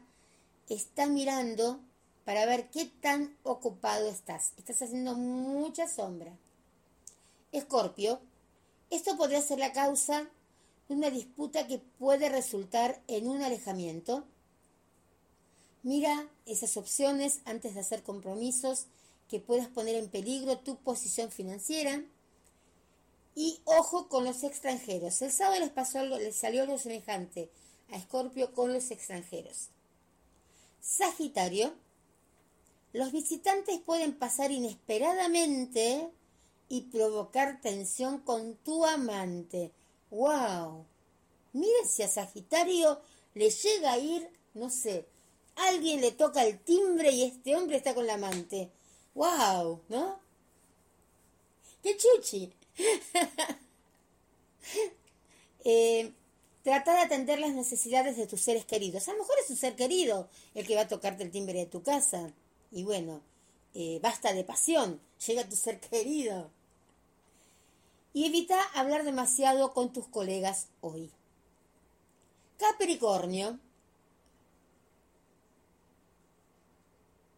está 0.69 1.07
mirando 1.07 1.79
para 2.25 2.45
ver 2.45 2.69
qué 2.69 2.85
tan 2.85 3.37
ocupado 3.43 4.09
estás. 4.09 4.53
Estás 4.57 4.81
haciendo 4.81 5.15
mucha 5.15 5.87
sombra. 5.87 6.35
Escorpio, 7.51 8.19
esto 8.89 9.17
podría 9.17 9.41
ser 9.41 9.59
la 9.59 9.73
causa 9.73 10.29
una 10.89 11.09
disputa 11.09 11.67
que 11.67 11.79
puede 11.79 12.29
resultar 12.29 13.01
en 13.07 13.27
un 13.27 13.41
alejamiento. 13.41 14.25
Mira 15.81 16.27
esas 16.45 16.77
opciones 16.77 17.41
antes 17.45 17.73
de 17.73 17.81
hacer 17.81 18.03
compromisos 18.03 18.85
que 19.29 19.39
puedas 19.39 19.67
poner 19.67 19.95
en 19.95 20.09
peligro 20.09 20.59
tu 20.59 20.77
posición 20.77 21.31
financiera. 21.31 22.03
Y 23.35 23.61
ojo 23.65 24.09
con 24.09 24.25
los 24.25 24.43
extranjeros. 24.43 25.21
El 25.21 25.31
sábado 25.31 25.59
les 25.59 25.71
pasó 25.71 25.99
algo, 25.99 26.17
les 26.17 26.35
salió 26.35 26.63
algo 26.63 26.77
semejante 26.77 27.49
a 27.91 27.97
Escorpio 27.97 28.53
con 28.53 28.73
los 28.73 28.91
extranjeros. 28.91 29.69
Sagitario, 30.81 31.73
los 32.91 33.11
visitantes 33.11 33.79
pueden 33.79 34.13
pasar 34.13 34.51
inesperadamente 34.51 36.11
y 36.69 36.81
provocar 36.81 37.61
tensión 37.61 38.19
con 38.19 38.55
tu 38.57 38.85
amante. 38.85 39.71
¡Wow! 40.11 40.85
Mire 41.53 41.85
si 41.87 42.03
a 42.03 42.07
Sagitario 42.07 43.01
le 43.33 43.49
llega 43.49 43.93
a 43.93 43.97
ir, 43.97 44.29
no 44.53 44.69
sé, 44.69 45.07
alguien 45.55 46.01
le 46.01 46.11
toca 46.11 46.43
el 46.43 46.59
timbre 46.59 47.11
y 47.11 47.23
este 47.23 47.55
hombre 47.55 47.77
está 47.77 47.95
con 47.95 48.05
la 48.05 48.15
amante. 48.15 48.71
¡Wow! 49.15 49.81
¿No? 49.89 50.19
¡Qué 51.81 51.97
chuchi! 51.97 52.53
Eh, 55.63 56.11
trata 56.63 56.93
de 56.93 57.01
atender 57.01 57.39
las 57.39 57.53
necesidades 57.53 58.17
de 58.17 58.27
tus 58.27 58.41
seres 58.41 58.65
queridos. 58.65 59.07
A 59.07 59.13
lo 59.13 59.19
mejor 59.19 59.35
es 59.43 59.49
un 59.49 59.57
ser 59.57 59.75
querido 59.75 60.29
el 60.55 60.65
que 60.65 60.75
va 60.75 60.81
a 60.81 60.87
tocarte 60.87 61.23
el 61.23 61.31
timbre 61.31 61.59
de 61.59 61.65
tu 61.65 61.83
casa. 61.83 62.31
Y 62.71 62.83
bueno, 62.83 63.21
eh, 63.73 63.99
basta 64.01 64.33
de 64.33 64.43
pasión. 64.43 64.99
Llega 65.25 65.47
tu 65.47 65.55
ser 65.55 65.79
querido. 65.79 66.49
Y 68.13 68.25
evita 68.25 68.61
hablar 68.75 69.03
demasiado 69.03 69.73
con 69.73 69.91
tus 69.91 70.07
colegas 70.07 70.67
hoy. 70.81 71.09
Capricornio. 72.57 73.59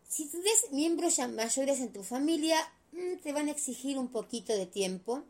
Si 0.09 0.27
tienes 0.27 0.71
miembros 0.71 1.17
mayores 1.29 1.79
en 1.79 1.91
tu 1.91 2.03
familia, 2.03 2.57
te 3.23 3.33
van 3.33 3.47
a 3.47 3.51
exigir 3.51 3.97
un 3.97 4.07
poquito 4.07 4.55
de 4.55 4.65
tiempo. 4.65 5.23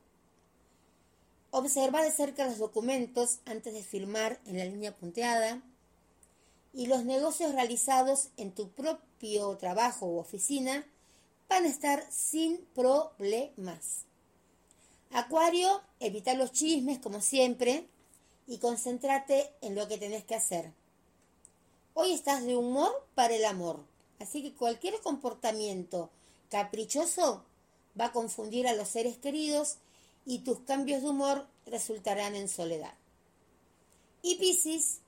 Observa 1.52 2.04
de 2.04 2.12
cerca 2.12 2.46
los 2.46 2.58
documentos 2.58 3.40
antes 3.46 3.74
de 3.74 3.82
firmar 3.82 4.40
en 4.46 4.58
la 4.58 4.66
línea 4.66 4.96
punteada 4.96 5.62
y 6.74 6.88
los 6.88 7.06
negocios 7.06 7.54
realizados 7.54 8.30
en 8.38 8.52
tu 8.52 8.70
propio 8.70 9.56
trabajo 9.58 10.06
u 10.06 10.18
oficina 10.18 10.86
van 11.48 11.64
a 11.64 11.70
estar 11.70 12.06
sin 12.12 12.58
problemas. 12.76 14.06
Acuario, 15.12 15.82
evita 16.00 16.34
los 16.34 16.52
chismes 16.52 17.00
como 17.00 17.22
siempre 17.22 17.88
y 18.48 18.58
concéntrate 18.58 19.54
en 19.62 19.76
lo 19.76 19.88
que 19.88 19.98
tenés 19.98 20.26
que 20.26 20.36
hacer. 20.36 20.72
Hoy 21.94 22.12
estás 22.12 22.44
de 22.44 22.58
humor 22.58 23.08
para 23.16 23.34
el 23.34 23.46
amor, 23.46 23.80
así 24.20 24.44
que 24.44 24.54
cualquier 24.54 25.00
comportamiento 25.00 26.10
caprichoso 26.50 27.46
va 28.00 28.06
a 28.06 28.12
confundir 28.12 28.68
a 28.68 28.74
los 28.74 28.90
seres 28.90 29.18
queridos 29.18 29.78
y 30.26 30.40
tus 30.40 30.60
cambios 30.62 31.02
de 31.02 31.10
humor 31.10 31.48
resultarán 31.66 32.36
en 32.36 32.50
soledad. 32.50 32.94
Y 34.22 34.36
Piscis, 34.36 35.00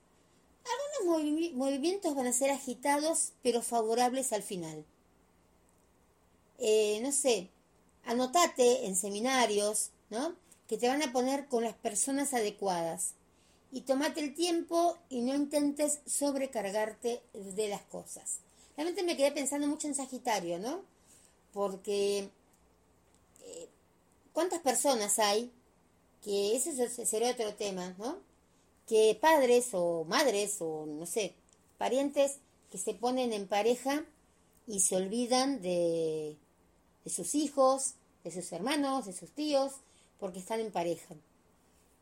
algunos 1.02 1.54
movimientos 1.54 2.15
van 2.15 2.28
a 2.28 2.34
ser 2.34 2.52
agitados 2.52 3.32
pero 3.41 3.62
favorables 3.62 4.32
al 4.34 4.43
final. 4.43 4.86
Eh, 6.60 7.00
no 7.02 7.12
sé, 7.12 7.50
anotate 8.06 8.86
en 8.86 8.95
seminarios, 8.95 9.91
¿no? 10.10 10.36
Que 10.67 10.78
te 10.78 10.88
van 10.88 11.02
a 11.02 11.12
poner 11.12 11.47
con 11.47 11.63
las 11.63 11.76
personas 11.76 12.34
adecuadas. 12.34 13.13
Y 13.71 13.82
tomate 13.82 14.21
el 14.21 14.34
tiempo 14.34 14.97
y 15.10 15.21
no 15.21 15.36
intentes 15.36 16.00
sobrecargarte 16.06 17.21
de 17.34 17.67
las 17.67 17.82
cosas. 17.82 18.39
Realmente 18.76 19.04
me 19.04 19.17
quedé 19.17 19.32
pensando 19.32 19.67
mucho 19.67 19.88
en 19.88 19.95
Sagitario, 19.95 20.58
¿no? 20.60 20.82
Porque 21.54 22.30
¿cuántas 24.33 24.62
personas 24.62 25.19
hay 25.19 25.51
que 26.23 26.55
ese 26.55 26.89
sería 27.05 27.31
otro 27.31 27.53
tema, 27.55 27.95
¿no? 27.97 28.19
Que 28.86 29.17
padres 29.19 29.69
o 29.73 30.05
madres 30.05 30.57
o 30.60 30.86
no 30.86 31.05
sé, 31.05 31.36
parientes 31.77 32.39
que 32.71 32.77
se 32.77 32.93
ponen 32.93 33.33
en 33.33 33.47
pareja 33.47 34.05
y 34.65 34.81
se 34.81 34.95
olvidan 34.95 35.62
de, 35.62 36.38
de 37.03 37.10
sus 37.10 37.36
hijos, 37.36 37.93
de 38.23 38.31
sus 38.31 38.51
hermanos, 38.51 39.05
de 39.05 39.13
sus 39.13 39.31
tíos, 39.31 39.73
porque 40.19 40.39
están 40.39 40.60
en 40.60 40.71
pareja. 40.71 41.15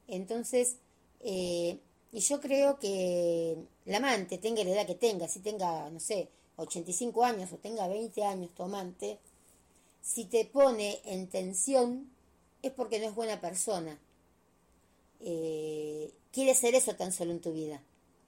Entonces, 0.07 0.77
eh, 1.21 1.79
y 2.11 2.19
yo 2.19 2.39
creo 2.39 2.79
que 2.79 3.57
el 3.85 3.95
amante, 3.95 4.37
tenga 4.37 4.63
la 4.63 4.71
edad 4.71 4.87
que 4.87 4.95
tenga, 4.95 5.27
si 5.27 5.39
tenga, 5.39 5.89
no 5.89 5.99
sé, 5.99 6.29
85 6.57 7.23
años 7.23 7.51
o 7.51 7.57
tenga 7.57 7.87
20 7.87 8.23
años 8.23 8.51
tu 8.55 8.63
amante, 8.63 9.19
si 10.05 10.25
te 10.25 10.45
pone 10.45 11.01
en 11.05 11.27
tensión 11.27 12.11
es 12.61 12.71
porque 12.71 12.99
no 12.99 13.07
es 13.07 13.15
buena 13.15 13.41
persona. 13.41 13.99
Eh, 15.19 16.13
quiere 16.31 16.53
ser 16.53 16.75
eso 16.75 16.95
tan 16.95 17.11
solo 17.11 17.31
en 17.31 17.41
tu 17.41 17.53
vida 17.53 17.81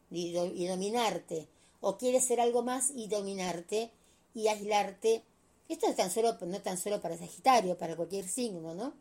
y, 0.10 0.34
dominarte. 0.34 1.48
O 1.80 1.98
quiere 1.98 2.20
ser 2.20 2.42
algo 2.42 2.64
más 2.64 2.92
y 2.96 3.08
dominarte 3.08 3.92
y 4.34 4.48
aislarte 4.48 5.24
esto 5.70 5.86
es 5.88 5.96
tan 5.96 6.10
solo, 6.10 6.36
no 6.42 6.62
tan 6.62 6.78
solo 6.78 7.02
para 7.02 7.18
Sagitario, 7.18 7.78
para 7.78 7.96
cualquier 7.96 8.28
signo, 8.28 8.74
¿no? 8.74 8.94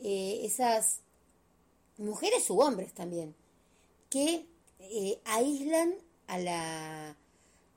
Eh, 0.00 0.40
esas 0.42 1.00
mujeres 1.98 2.48
u 2.48 2.60
hombres 2.60 2.94
también, 2.94 3.34
que 4.08 4.46
eh, 4.80 5.20
aíslan 5.24 5.94
a, 6.26 6.38
la, 6.38 7.16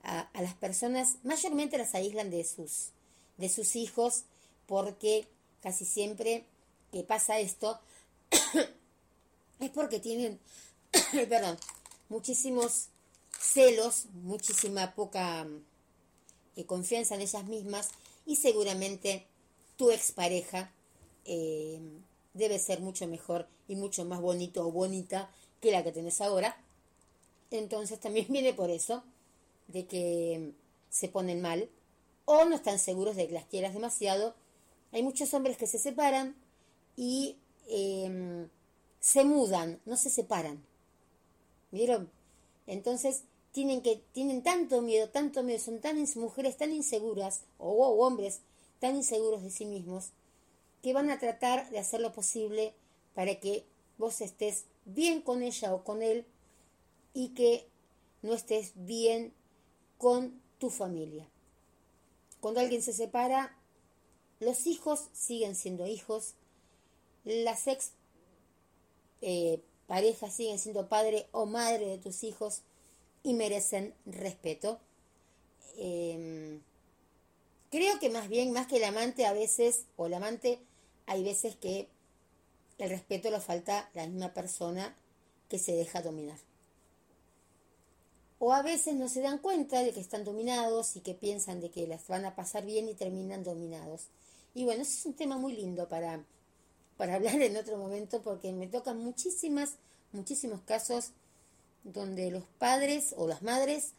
a, 0.02 0.42
las 0.42 0.56
personas, 0.56 1.18
mayormente 1.24 1.78
las 1.78 1.94
aíslan 1.94 2.30
de 2.32 2.46
sus, 2.46 2.92
de 3.38 3.50
sus 3.50 3.76
hijos, 3.76 4.24
porque 4.68 5.28
casi 5.62 5.86
siempre 5.86 6.46
que 6.92 7.04
pasa 7.04 7.40
esto 7.40 7.80
es 9.60 9.70
porque 9.72 10.00
tienen, 10.00 10.40
perdón, 11.30 11.58
muchísimos 12.10 12.88
celos, 13.40 14.06
muchísima 14.14 14.96
poca 14.96 15.48
eh, 16.56 16.66
confianza 16.66 17.16
en 17.16 17.22
ellas 17.22 17.46
mismas 17.46 17.90
y 18.26 18.38
seguramente 18.38 19.26
tu 19.76 19.92
expareja 19.92 20.72
eh, 21.26 21.80
debe 22.34 22.60
ser 22.60 22.82
mucho 22.82 23.08
mejor 23.08 23.48
y 23.68 23.76
mucho 23.76 24.06
más 24.06 24.22
bonito 24.22 24.66
o 24.66 24.72
bonita 24.72 25.30
que 25.62 25.72
la 25.72 25.84
que 25.84 25.92
tenés 25.92 26.22
ahora. 26.22 26.58
Entonces 27.52 28.00
también 28.00 28.28
viene 28.30 28.54
por 28.54 28.70
eso, 28.70 29.04
de 29.68 29.86
que 29.86 30.54
se 30.90 31.10
ponen 31.10 31.42
mal 31.42 31.70
o 32.26 32.46
no 32.46 32.56
están 32.56 32.80
seguros 32.80 33.16
de 33.16 33.28
que 33.28 33.34
las 33.34 33.46
quieras 33.46 33.74
demasiado. 33.74 34.36
Hay 34.92 35.04
muchos 35.04 35.34
hombres 35.34 35.58
que 35.58 35.68
se 35.68 35.80
separan 35.80 36.36
y 36.96 37.38
em, 37.68 38.50
se 39.00 39.24
mudan, 39.24 39.80
no 39.86 39.98
se 39.98 40.10
separan. 40.10 40.66
¿Vieron? 41.72 42.10
Entonces 42.68 43.24
tienen, 43.52 43.82
que, 43.82 44.04
tienen 44.12 44.44
tanto 44.44 44.82
miedo, 44.82 45.10
tanto 45.10 45.44
miedo, 45.44 45.60
son 45.60 45.80
tan 45.80 45.98
mujeres 46.16 46.58
tan 46.58 46.74
inseguras, 46.74 47.44
o, 47.58 47.72
hombres 48.06 48.42
tan 48.80 48.96
inseguros 48.96 49.44
de 49.44 49.50
sí 49.50 49.66
mismos, 49.66 50.12
que 50.82 50.94
van 50.94 51.10
a 51.10 51.20
tratar 51.20 51.70
de 51.70 51.80
hacer 51.80 52.02
lo 52.02 52.12
posible 52.12 52.74
para 53.14 53.40
que 53.40 53.66
vos 53.98 54.22
estés 54.22 54.66
bien 54.84 55.22
con 55.22 55.42
ella 55.42 55.74
o 55.74 55.84
con 55.84 56.02
él 56.02 56.26
y 57.14 57.30
que 57.30 57.68
no 58.22 58.34
estés 58.34 58.74
bien 58.76 59.34
con 59.98 60.42
tu 60.58 60.70
familia. 60.70 61.30
Cuando 62.46 62.62
alguien 62.62 62.84
se 62.84 62.94
separa, 62.94 63.58
los 64.40 64.68
hijos 64.68 65.10
siguen 65.14 65.56
siendo 65.56 65.88
hijos, 65.88 66.36
las 67.24 67.66
ex 67.66 67.94
eh, 69.24 69.64
parejas 69.88 70.36
siguen 70.36 70.60
siendo 70.60 70.88
padre 70.88 71.26
o 71.32 71.48
madre 71.48 71.88
de 71.88 71.98
tus 71.98 72.24
hijos, 72.24 72.62
y 73.24 73.34
merecen 73.34 73.96
respeto. 74.06 74.80
Em, 75.80 76.62
creo 77.72 77.98
que 77.98 78.12
más 78.12 78.30
bien, 78.30 78.52
más 78.52 78.68
que 78.68 78.78
el 78.78 78.84
amante 78.84 79.26
a 79.26 79.34
veces, 79.34 79.86
o 79.98 80.06
el 80.06 80.14
amante, 80.14 80.60
hay 81.08 81.24
veces 81.24 81.56
que 81.56 81.88
el 82.78 82.92
respeto 82.92 83.32
lo 83.32 83.42
falta 83.42 83.90
la 83.96 84.06
misma 84.06 84.36
persona 84.36 84.96
que 85.50 85.58
se 85.58 85.72
deja 85.72 86.04
dominar. 86.04 86.38
O 88.48 88.54
a 88.54 88.62
veces 88.62 88.94
no 88.94 89.10
se 89.10 89.22
dan 89.22 89.40
cuenta 89.40 89.82
de 89.82 89.92
que 89.92 90.00
están 90.00 90.24
dominados 90.24 90.96
y 90.96 91.00
que 91.00 91.16
piensan 91.16 91.62
de 91.62 91.72
que 91.72 91.88
las 91.88 92.08
van 92.08 92.26
a 92.26 92.36
pasar 92.36 92.64
bien 92.64 92.88
y 92.88 92.94
terminan 92.94 93.44
dominados. 93.44 94.10
Y 94.54 94.66
bueno, 94.66 94.84
ese 94.84 95.00
es 95.00 95.06
un 95.08 95.16
tema 95.16 95.40
muy 95.40 95.54
lindo 95.54 95.90
para, 95.90 96.24
para 96.96 97.16
hablar 97.16 97.42
en 97.42 97.58
otro 97.58 97.76
momento 97.76 98.22
porque 98.22 98.52
me 98.52 98.68
tocan 98.68 99.00
muchísimas, 99.00 99.78
muchísimos 100.12 100.62
casos 100.62 101.10
donde 101.84 102.30
los 102.30 102.44
padres 102.60 103.16
o 103.18 103.28
las 103.28 103.42
madres 103.42 103.94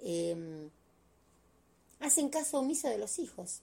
em, 0.00 0.70
hacen 1.98 2.30
caso 2.30 2.60
omiso 2.60 2.88
de 2.88 2.96
los 2.96 3.18
hijos. 3.18 3.60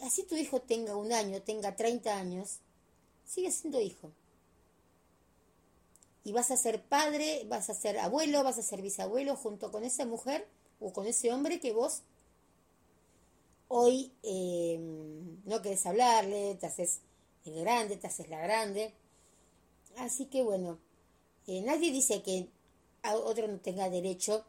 Así 0.00 0.22
tu 0.22 0.36
hijo 0.36 0.62
tenga 0.62 0.96
un 0.96 1.12
año, 1.12 1.42
tenga 1.42 1.76
30 1.76 2.16
años, 2.16 2.60
sigue 3.26 3.52
siendo 3.52 3.78
hijo. 3.78 4.10
Y 6.28 6.32
vas 6.32 6.50
a 6.50 6.58
ser 6.58 6.82
padre, 6.82 7.46
vas 7.48 7.70
a 7.70 7.74
ser 7.74 7.98
abuelo, 7.98 8.44
vas 8.44 8.58
a 8.58 8.62
ser 8.62 8.82
bisabuelo 8.82 9.34
junto 9.34 9.72
con 9.72 9.82
esa 9.82 10.04
mujer 10.04 10.46
o 10.78 10.92
con 10.92 11.06
ese 11.06 11.32
hombre 11.32 11.58
que 11.58 11.72
vos 11.72 12.02
hoy 13.68 14.12
em, 14.22 15.42
no 15.46 15.62
querés 15.62 15.86
hablarle, 15.86 16.54
te 16.56 16.66
haces 16.66 17.00
el 17.46 17.58
grande, 17.60 17.96
te 17.96 18.08
haces 18.08 18.28
la 18.28 18.40
grande. 18.40 18.92
Así 19.96 20.26
que 20.26 20.42
bueno, 20.42 20.78
eh, 21.46 21.62
nadie 21.62 21.92
dice 21.92 22.20
que 22.22 22.50
otro 23.24 23.48
no 23.48 23.58
tenga 23.60 23.88
derecho 23.88 24.44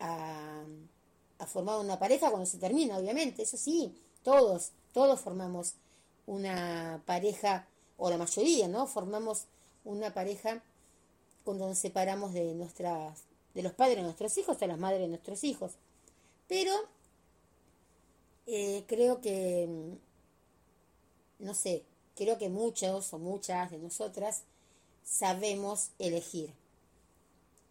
a, 0.00 0.64
formar 1.46 1.80
una 1.80 1.98
pareja 1.98 2.30
cuando 2.30 2.46
se 2.46 2.56
termina, 2.56 2.96
obviamente. 2.96 3.42
Eso 3.42 3.58
sí, 3.58 3.94
todos, 4.22 4.72
todos 4.94 5.20
formamos 5.20 5.74
una 6.24 7.02
pareja, 7.04 7.68
o 7.98 8.08
la 8.08 8.16
mayoría, 8.16 8.68
¿no? 8.68 8.86
Formamos 8.86 9.44
una 9.84 10.14
pareja 10.14 10.62
cuando 11.44 11.68
nos 11.68 11.78
separamos 11.78 12.32
de 12.32 12.54
nuestras, 12.54 13.22
de 13.54 13.62
los 13.62 13.72
padres 13.72 13.96
de 13.96 14.02
nuestros 14.02 14.36
hijos, 14.38 14.58
de 14.58 14.66
las 14.66 14.78
madres 14.78 15.00
de 15.00 15.08
nuestros 15.08 15.44
hijos. 15.44 15.72
Pero 16.48 16.72
eh, 18.46 18.84
creo 18.86 19.20
que, 19.20 19.68
no 21.38 21.54
sé, 21.54 21.84
creo 22.16 22.38
que 22.38 22.48
muchos 22.48 23.12
o 23.12 23.18
muchas 23.18 23.70
de 23.70 23.78
nosotras 23.78 24.42
sabemos 25.04 25.90
elegir 25.98 26.52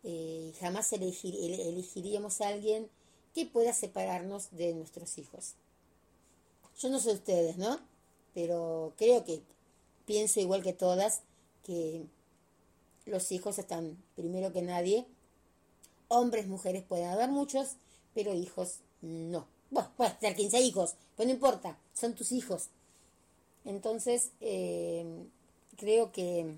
eh, 0.04 0.54
jamás 0.60 0.92
elegiríamos 0.92 2.42
a 2.42 2.50
alguien 2.50 2.90
que 3.34 3.46
pueda 3.46 3.74
separarnos 3.74 4.52
de 4.52 4.74
nuestros 4.74 5.18
hijos. 5.18 5.54
Yo 6.78 6.90
no 6.90 7.00
sé 7.00 7.14
ustedes, 7.14 7.58
¿no? 7.58 7.80
Pero 8.34 8.94
creo 8.98 9.24
que 9.24 9.42
pienso 10.06 10.42
igual 10.42 10.62
que 10.62 10.74
todas 10.74 11.22
que 11.64 12.06
los 13.06 13.32
hijos 13.32 13.60
están 13.60 13.98
primero 14.16 14.52
que 14.52 14.62
nadie. 14.62 15.06
Hombres, 16.08 16.48
mujeres 16.48 16.84
pueden 16.84 17.08
haber 17.08 17.30
muchos, 17.30 17.78
pero 18.14 18.34
hijos 18.34 18.80
no. 19.02 19.48
Bueno, 19.72 19.92
puedes 19.98 20.20
tener 20.20 20.36
15 20.36 20.62
hijos, 20.62 20.96
pero 21.16 21.28
no 21.28 21.34
importa, 21.34 21.78
son 21.94 22.14
tus 22.14 22.32
hijos. 22.32 22.70
Entonces, 23.66 24.32
eh, 24.40 25.26
creo 25.78 26.12
que, 26.12 26.58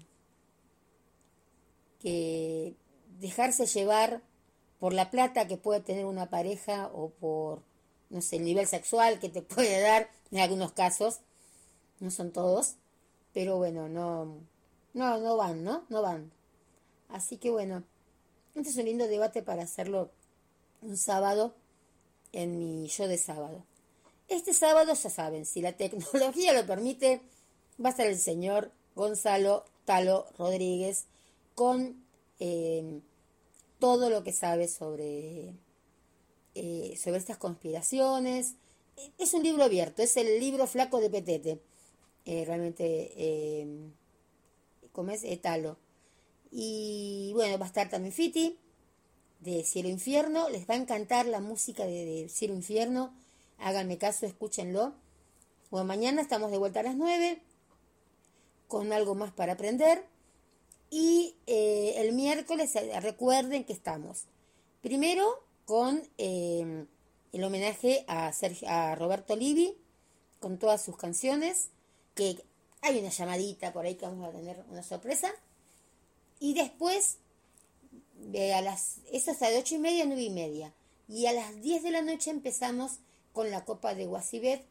que 2.00 2.76
dejarse 3.20 3.66
llevar 3.68 4.22
por 4.80 4.93
la 4.93 5.10
plata 5.12 5.48
que 5.48 5.58
puede 5.58 5.80
tener 5.80 6.06
una 6.06 6.30
pareja 6.30 6.89
o 6.93 7.10
por, 7.10 7.62
no 8.10 8.22
sé, 8.22 8.38
el 8.38 8.43
nivel 8.43 8.68
sexual 8.68 9.20
que 9.20 9.30
te 9.30 9.41
puede 9.41 9.82
dar 9.82 10.10
en 10.32 10.39
algunos 10.39 10.74
casos, 10.74 11.20
no 12.00 12.12
son 12.12 12.32
todos, 12.32 12.76
pero 13.34 13.58
bueno, 13.58 13.88
no, 13.88 14.39
no, 14.96 15.20
no 15.20 15.36
van, 15.36 15.64
¿no? 15.64 15.86
No 15.89 16.02
van. 16.02 16.32
Así 17.10 17.38
que 17.38 17.52
bueno, 17.52 17.84
este 18.56 18.70
es 18.70 18.78
un 18.78 18.86
lindo 18.86 19.08
debate 19.08 19.43
para 19.43 19.64
hacerlo 19.64 20.10
un 20.82 20.96
sábado 20.96 21.54
en 22.32 22.58
mi 22.58 22.88
show 22.88 23.06
de 23.06 23.18
sábado. 23.18 23.66
Este 24.30 24.54
sábado, 24.54 24.93
ya 24.93 25.10
saben, 25.10 25.46
si 25.46 25.62
la 25.62 25.74
tecnología 25.78 26.54
lo 26.54 26.66
permite, 26.66 27.22
va 27.84 27.89
a 27.89 27.91
estar 27.91 28.08
el 28.08 28.18
señor 28.18 28.72
Gonzalo 28.96 29.66
Talo 29.84 30.28
Rodríguez 30.38 31.08
con 31.56 32.02
eh, 32.39 33.02
todo 33.80 34.10
lo 34.10 34.24
que 34.24 34.32
sabe 34.32 34.70
sobre, 34.70 35.54
eh, 36.56 36.98
sobre 36.98 37.18
estas 37.18 37.38
conspiraciones. 37.38 38.56
Es 39.18 39.34
un 39.34 39.43
libro 39.43 39.66
abierto, 39.66 40.02
es 40.02 40.16
el 40.16 40.39
libro 40.39 40.68
flaco 40.68 41.02
de 41.02 41.10
Petete, 41.10 41.60
eh, 42.24 42.46
realmente, 42.46 43.91
como 44.96 45.12
es 45.12 45.41
Talo. 45.41 45.78
Y 46.52 47.32
bueno, 47.34 47.60
va 47.60 47.66
a 47.66 47.68
estar 47.68 47.89
también 47.89 48.14
Fiti, 48.14 48.58
de 49.41 49.64
Cielo 49.66 49.89
Infierno. 49.89 50.50
Les 50.50 50.68
va 50.68 50.76
a 50.76 50.78
encantar 50.78 51.26
la 51.26 51.41
música 51.41 51.86
de, 51.86 52.28
Cielo 52.30 52.56
Infierno. 52.56 53.14
Háganme 53.60 53.98
caso, 53.98 54.26
escúchenlo. 54.26 54.93
Bueno, 55.70 55.86
mañana 55.86 56.22
estamos 56.22 56.52
de 56.52 56.58
vuelta 56.58 56.80
a 56.80 56.84
las 56.84 56.96
9 56.96 57.41
con 58.70 58.93
algo 58.93 59.16
más 59.16 59.34
para 59.34 59.54
aprender. 59.54 60.06
Y 60.89 61.36
eh, 61.46 61.96
el 61.98 62.14
miércoles 62.14 62.74
eh, 62.76 63.00
recuerden 63.02 63.66
que 63.66 63.74
estamos 63.74 64.26
primero 64.82 65.43
con 65.66 66.02
eh, 66.18 66.86
el 67.34 67.43
homenaje 67.43 68.06
a, 68.08 68.32
a 68.68 68.96
Roberto 68.96 69.36
Livi 69.36 69.76
con 70.39 70.58
todas 70.58 70.84
sus 70.84 70.96
canciones, 70.96 71.70
que 72.14 72.46
hay 72.86 73.00
una 73.00 73.10
llamadita 73.10 73.74
por 73.74 73.86
ahí 73.86 73.96
que 73.96 74.06
vamos 74.06 74.30
a 74.30 74.32
tener 74.32 74.64
una 74.70 74.84
sorpresa. 74.84 75.32
Y 76.40 76.54
después 76.54 77.18
a 78.54 78.62
las, 78.62 78.98
eso 79.12 79.32
hasta 79.32 79.50
de 79.50 79.58
ocho 79.58 79.76
y 79.76 79.80
media 79.80 80.04
a 80.04 80.08
nueve 80.08 80.24
y 80.24 80.30
media. 80.30 80.74
Y 81.08 81.28
a 81.28 81.34
las 81.34 81.62
10 81.62 81.84
de 81.84 81.92
la 81.92 82.02
noche 82.02 82.32
empezamos 82.32 82.94
con 83.34 83.52
la 83.52 83.66
copa 83.66 83.94
de 83.94 84.06
Guasibet 84.06 84.66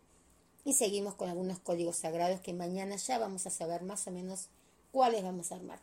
y 0.65 0.75
seguimos 0.75 1.15
con 1.15 1.29
algunos 1.29 1.59
códigos 1.61 1.97
sagrados 1.97 2.41
que 2.41 2.53
mañana 2.53 2.97
ya 2.97 3.19
vamos 3.19 3.47
a 3.47 3.51
saber 3.51 3.83
más 3.83 4.07
o 4.07 4.11
menos 4.11 4.49
cuáles 4.91 5.23
vamos 5.23 5.53
a 5.53 5.57
armar. 5.57 5.79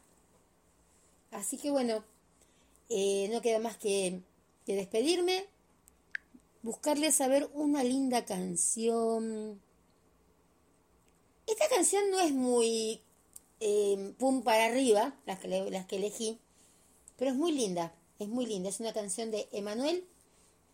Así 1.31 1.57
que 1.57 1.71
bueno, 1.71 2.03
eh, 2.89 3.29
no 3.31 3.41
queda 3.41 3.59
más 3.59 3.77
que, 3.77 4.21
despedirme, 4.65 5.45
buscarles 6.63 7.15
saber 7.15 7.49
una 7.53 7.83
linda 7.83 8.25
canción. 8.25 9.61
Esta 11.51 11.67
canción 11.67 12.09
no 12.11 12.21
es 12.21 12.31
muy 12.31 13.01
eh, 13.59 14.13
pum 14.17 14.41
para 14.41 14.67
arriba, 14.67 15.13
las 15.25 15.37
que, 15.37 15.49
las 15.49 15.85
que 15.85 15.97
elegí, 15.97 16.39
pero 17.17 17.31
es 17.31 17.35
muy 17.35 17.51
linda, 17.51 17.93
es 18.19 18.29
muy 18.29 18.45
linda. 18.45 18.69
Es 18.69 18.79
una 18.79 18.93
canción 18.93 19.31
de 19.31 19.49
Emanuel 19.51 20.07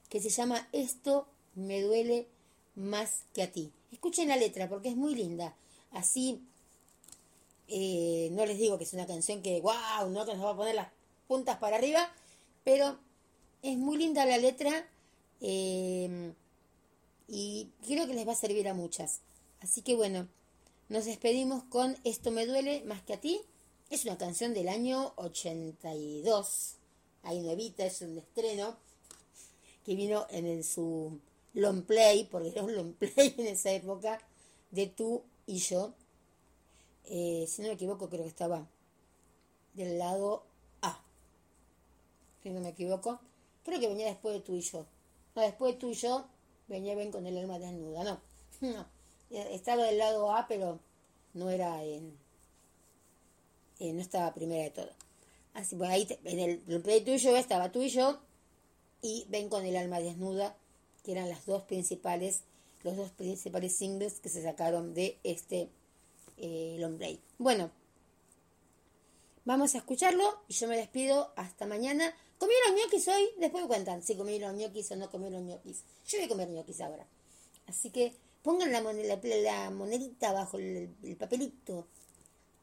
que 0.08 0.22
se 0.22 0.30
llama 0.30 0.70
Esto 0.74 1.28
me 1.56 1.82
duele 1.82 2.28
más 2.76 3.24
que 3.34 3.42
a 3.42 3.52
ti. 3.52 3.72
Escuchen 3.92 4.28
la 4.28 4.36
letra 4.36 4.70
porque 4.70 4.90
es 4.90 4.96
muy 4.96 5.16
linda. 5.16 5.56
Así, 5.94 6.44
eh, 7.70 8.30
no 8.34 8.46
les 8.46 8.60
digo 8.60 8.78
que 8.78 8.84
es 8.84 8.94
una 8.94 9.08
canción 9.08 9.42
que, 9.42 9.60
wow, 9.62 10.08
no 10.12 10.28
que 10.28 10.36
nos 10.36 10.46
va 10.46 10.52
a 10.52 10.58
poner 10.58 10.76
las 10.76 10.90
puntas 11.28 11.58
para 11.58 11.78
arriba, 11.78 12.12
pero 12.64 13.00
es 13.64 13.80
muy 13.80 13.98
linda 13.98 14.28
la 14.28 14.38
letra 14.38 14.88
eh, 15.42 16.34
y 17.28 17.68
creo 17.84 18.06
que 18.06 18.14
les 18.14 18.28
va 18.28 18.34
a 18.34 18.36
servir 18.36 18.68
a 18.68 18.76
muchas. 18.76 19.22
Así 19.60 19.82
que 19.82 19.96
bueno, 19.96 20.28
nos 20.90 21.06
despedimos 21.06 21.64
con 21.66 21.98
Esto 22.04 22.32
me 22.32 22.46
duele 22.46 22.84
más 22.86 23.02
que 23.02 23.14
a 23.14 23.22
ti. 23.22 23.42
Es 23.90 24.06
una 24.06 24.18
canción 24.18 24.54
del 24.54 24.70
año 24.70 25.14
82. 25.18 26.76
Ahí 27.24 27.40
nuevita, 27.40 27.86
es 27.86 28.02
un 28.02 28.18
estreno 28.18 28.78
que 29.86 29.96
vino 29.96 30.28
en 30.30 30.64
su 30.64 31.20
long 31.54 31.84
play, 31.84 32.26
porque 32.26 32.50
era 32.50 32.64
un 32.64 32.76
long 32.76 32.94
play 32.94 33.34
en 33.38 33.48
esa 33.48 33.72
época, 33.72 34.22
de 34.72 34.88
tú 34.88 35.24
y 35.46 35.58
yo. 35.58 35.94
Eh, 37.06 37.46
si 37.48 37.62
no 37.62 37.70
me 37.70 37.76
equivoco, 37.76 38.10
creo 38.10 38.24
que 38.24 38.30
estaba 38.30 38.68
del 39.74 39.98
lado 39.98 40.44
A. 40.82 41.02
Si 42.44 42.50
no 42.50 42.60
me 42.60 42.70
equivoco. 42.70 43.20
Creo 43.64 43.80
que 43.80 43.88
venía 43.88 44.08
después 44.08 44.34
de 44.34 44.42
tú 44.42 44.56
y 44.56 44.62
yo. 44.62 44.86
No, 45.36 45.42
después 45.42 45.74
de 45.74 45.80
tú 45.80 45.90
y 45.90 45.94
yo 45.94 46.26
venía 46.68 46.96
bien 46.96 47.12
con 47.12 47.26
el 47.26 47.38
alma 47.38 47.60
desnuda. 47.60 48.04
No, 48.04 48.20
no. 48.62 48.97
Estaba 49.30 49.84
del 49.84 49.98
lado 49.98 50.34
A, 50.34 50.48
pero 50.48 50.80
no 51.34 51.50
era 51.50 51.84
en 51.84 52.18
eh, 53.80 53.94
no 53.94 54.02
estaba 54.02 54.34
primera 54.34 54.64
de 54.64 54.72
todo. 54.72 54.90
Así, 55.54 55.76
pues 55.76 55.90
ahí 55.90 56.08
en 56.24 56.40
el 56.40 56.82
play 56.82 57.02
tuyo 57.02 57.36
estaba 57.36 57.72
tú 57.72 57.82
y 57.82 57.90
yo, 57.90 58.20
y 59.02 59.26
Ven 59.30 59.50
con 59.50 59.66
el 59.66 59.76
alma 59.76 60.00
desnuda, 60.00 60.56
que 61.04 61.12
eran 61.12 61.30
las 61.30 61.46
dos 61.46 61.64
principales, 61.64 62.42
los 62.84 62.96
dos 62.96 63.12
principales 63.12 63.76
singles 63.76 64.20
que 64.20 64.30
se 64.30 64.44
sacaron 64.44 64.94
de 64.94 65.20
este 65.24 65.70
eh. 66.38 67.20
Bueno, 67.38 67.72
vamos 69.46 69.74
a 69.74 69.80
escucharlo 69.80 70.42
y 70.48 70.54
yo 70.54 70.68
me 70.68 70.78
despido 70.78 71.32
hasta 71.36 71.66
mañana. 71.66 72.14
¿Comieron 72.38 72.76
ñoquis 72.76 73.08
hoy? 73.08 73.30
Después 73.40 73.64
me 73.64 73.68
cuentan 73.68 74.04
si 74.04 74.16
comieron 74.16 74.58
ñoquis 74.58 74.92
o 74.92 74.96
no 74.96 75.10
comieron 75.10 75.48
ñoquis. 75.48 75.84
Yo 76.08 76.18
voy 76.18 76.26
a 76.26 76.30
comer 76.30 76.50
ñoquis 76.50 76.82
ahora. 76.82 77.08
Así 77.66 77.90
que 77.90 78.14
pongan 78.48 78.72
la, 78.72 78.80
la, 78.80 79.70
monedita 79.72 80.32
bajo 80.32 80.58
el 80.58 81.18
papelito 81.20 81.86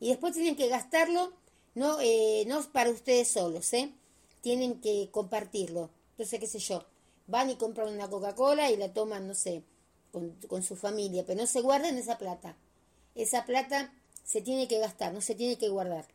y 0.00 0.08
después 0.08 0.32
tienen 0.32 0.56
que 0.56 0.68
gastarlo, 0.68 1.34
no, 1.74 2.00
eh, 2.00 2.44
no 2.46 2.62
para 2.72 2.88
ustedes 2.88 3.28
solos, 3.28 3.70
¿eh? 3.74 3.92
Tienen 4.40 4.80
que 4.80 5.10
compartirlo. 5.10 5.90
Entonces, 6.12 6.40
qué 6.40 6.46
sé 6.46 6.58
yo, 6.58 6.86
van 7.26 7.50
y 7.50 7.56
compran 7.56 7.92
una 7.92 8.08
Coca-Cola 8.08 8.70
y 8.70 8.78
la 8.78 8.94
toman, 8.94 9.28
no 9.28 9.34
sé, 9.34 9.62
con, 10.10 10.62
su 10.62 10.74
familia, 10.74 11.24
pero 11.26 11.42
no 11.42 11.46
se 11.46 11.60
guarden 11.60 11.98
esa 11.98 12.16
plata. 12.16 12.56
Esa 13.14 13.44
plata 13.44 13.92
se 14.24 14.40
tiene 14.40 14.68
que 14.68 14.78
gastar, 14.78 15.12
no 15.12 15.20
se 15.20 15.34
tiene 15.34 15.58
que 15.58 15.68
guardar. 15.68 16.06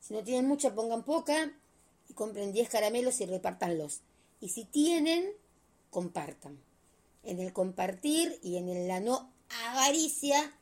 Si 0.00 0.14
no 0.14 0.22
tienen 0.22 0.46
mucha, 0.46 0.76
pongan 0.76 1.02
poca 1.02 1.52
y 2.08 2.12
compren 2.12 2.52
10 2.52 2.68
caramelos 2.68 3.20
y 3.20 3.26
repártanlos. 3.26 4.02
Y 4.40 4.50
si 4.50 4.64
tienen, 4.64 5.32
compartan. 5.90 6.56
En 7.24 7.40
el 7.40 7.52
compartir 7.52 8.38
y 8.42 8.56
en 8.56 8.88
la 8.88 9.00
no 9.00 9.30
avaricia 9.68 10.52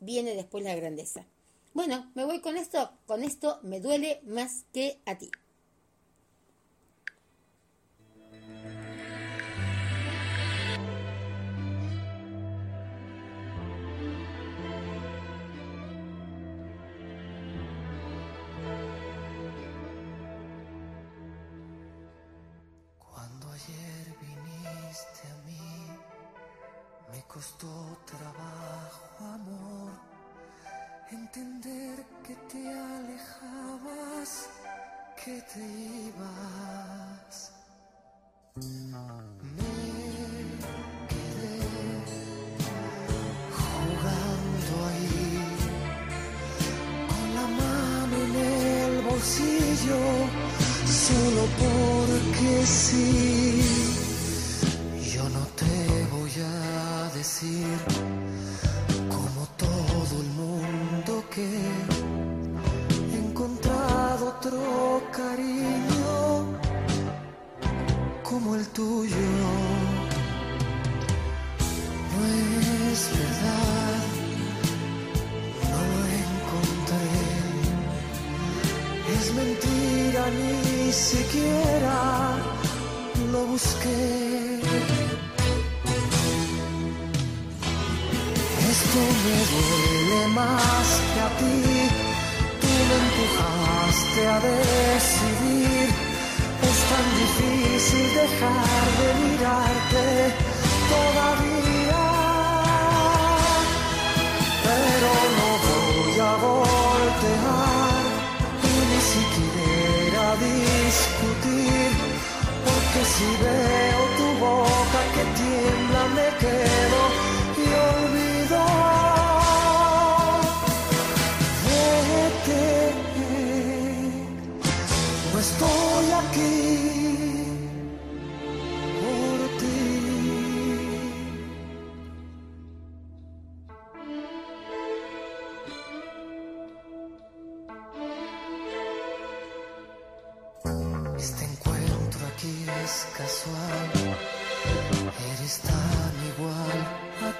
viene 0.00 0.34
después 0.34 0.64
la 0.64 0.74
grandeza. 0.74 1.26
Bueno, 1.74 2.10
me 2.14 2.24
voy 2.24 2.40
con 2.40 2.56
esto. 2.56 2.90
Con 3.06 3.22
esto 3.22 3.60
me 3.62 3.80
duele 3.80 4.20
más 4.26 4.64
que 4.72 4.98
a 5.06 5.18
ti. 5.18 5.30
Que 35.28 35.42
te 35.52 35.60
ibas. 36.08 37.34
Me 38.56 39.70
quedé 41.10 41.58
jugando 43.60 44.72
ahí, 44.88 45.36
con 47.10 47.26
la 47.36 47.46
mano 47.62 48.14
en 48.26 48.34
el 48.52 48.94
bolsillo, 49.08 50.02
solo 51.06 51.42
porque 51.62 52.50
sí. 52.66 53.62
Yo 55.14 55.24
no 55.28 55.44
te 55.60 55.76
voy 56.14 56.34
a 56.42 57.10
decir 57.14 57.76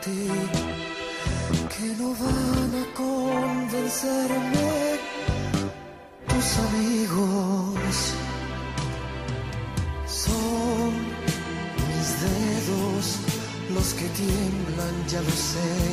que 0.04 1.86
no 1.98 2.14
van 2.14 2.72
a 2.82 2.86
convencerme 2.94 4.70
tus 6.28 6.58
amigos. 6.68 8.14
Son 10.06 10.92
mis 11.88 12.08
dedos 12.22 13.04
los 13.74 13.94
que 13.94 14.08
tiemblan, 14.08 15.06
ya 15.08 15.20
lo 15.20 15.30
sé. 15.30 15.87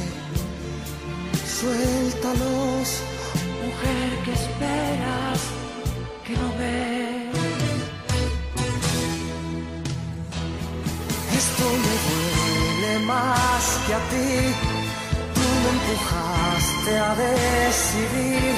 Tú 15.36 15.46
me 15.62 15.70
empujaste 15.76 16.92
a 16.98 17.12
decidir. 17.16 18.54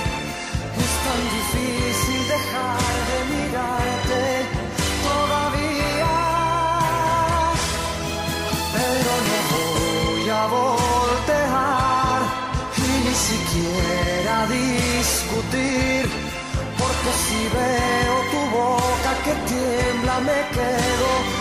Es 0.84 0.94
tan 1.06 1.22
difícil 1.38 2.22
dejar 2.36 2.94
de 3.10 3.18
mirarte 3.34 4.24
todavía. 5.08 6.16
Pero 8.76 9.12
no 9.28 9.38
voy 9.54 10.30
a 10.30 10.44
voltear 10.58 12.20
y 12.78 12.92
ni 13.06 13.16
siquiera 13.30 14.36
discutir. 14.60 16.04
Porque 16.80 17.12
si 17.24 17.40
veo 17.58 18.16
tu 18.34 18.42
boca 18.58 19.12
que 19.26 19.34
tiembla 19.52 20.16
me 20.20 20.40
quedo 20.56 21.37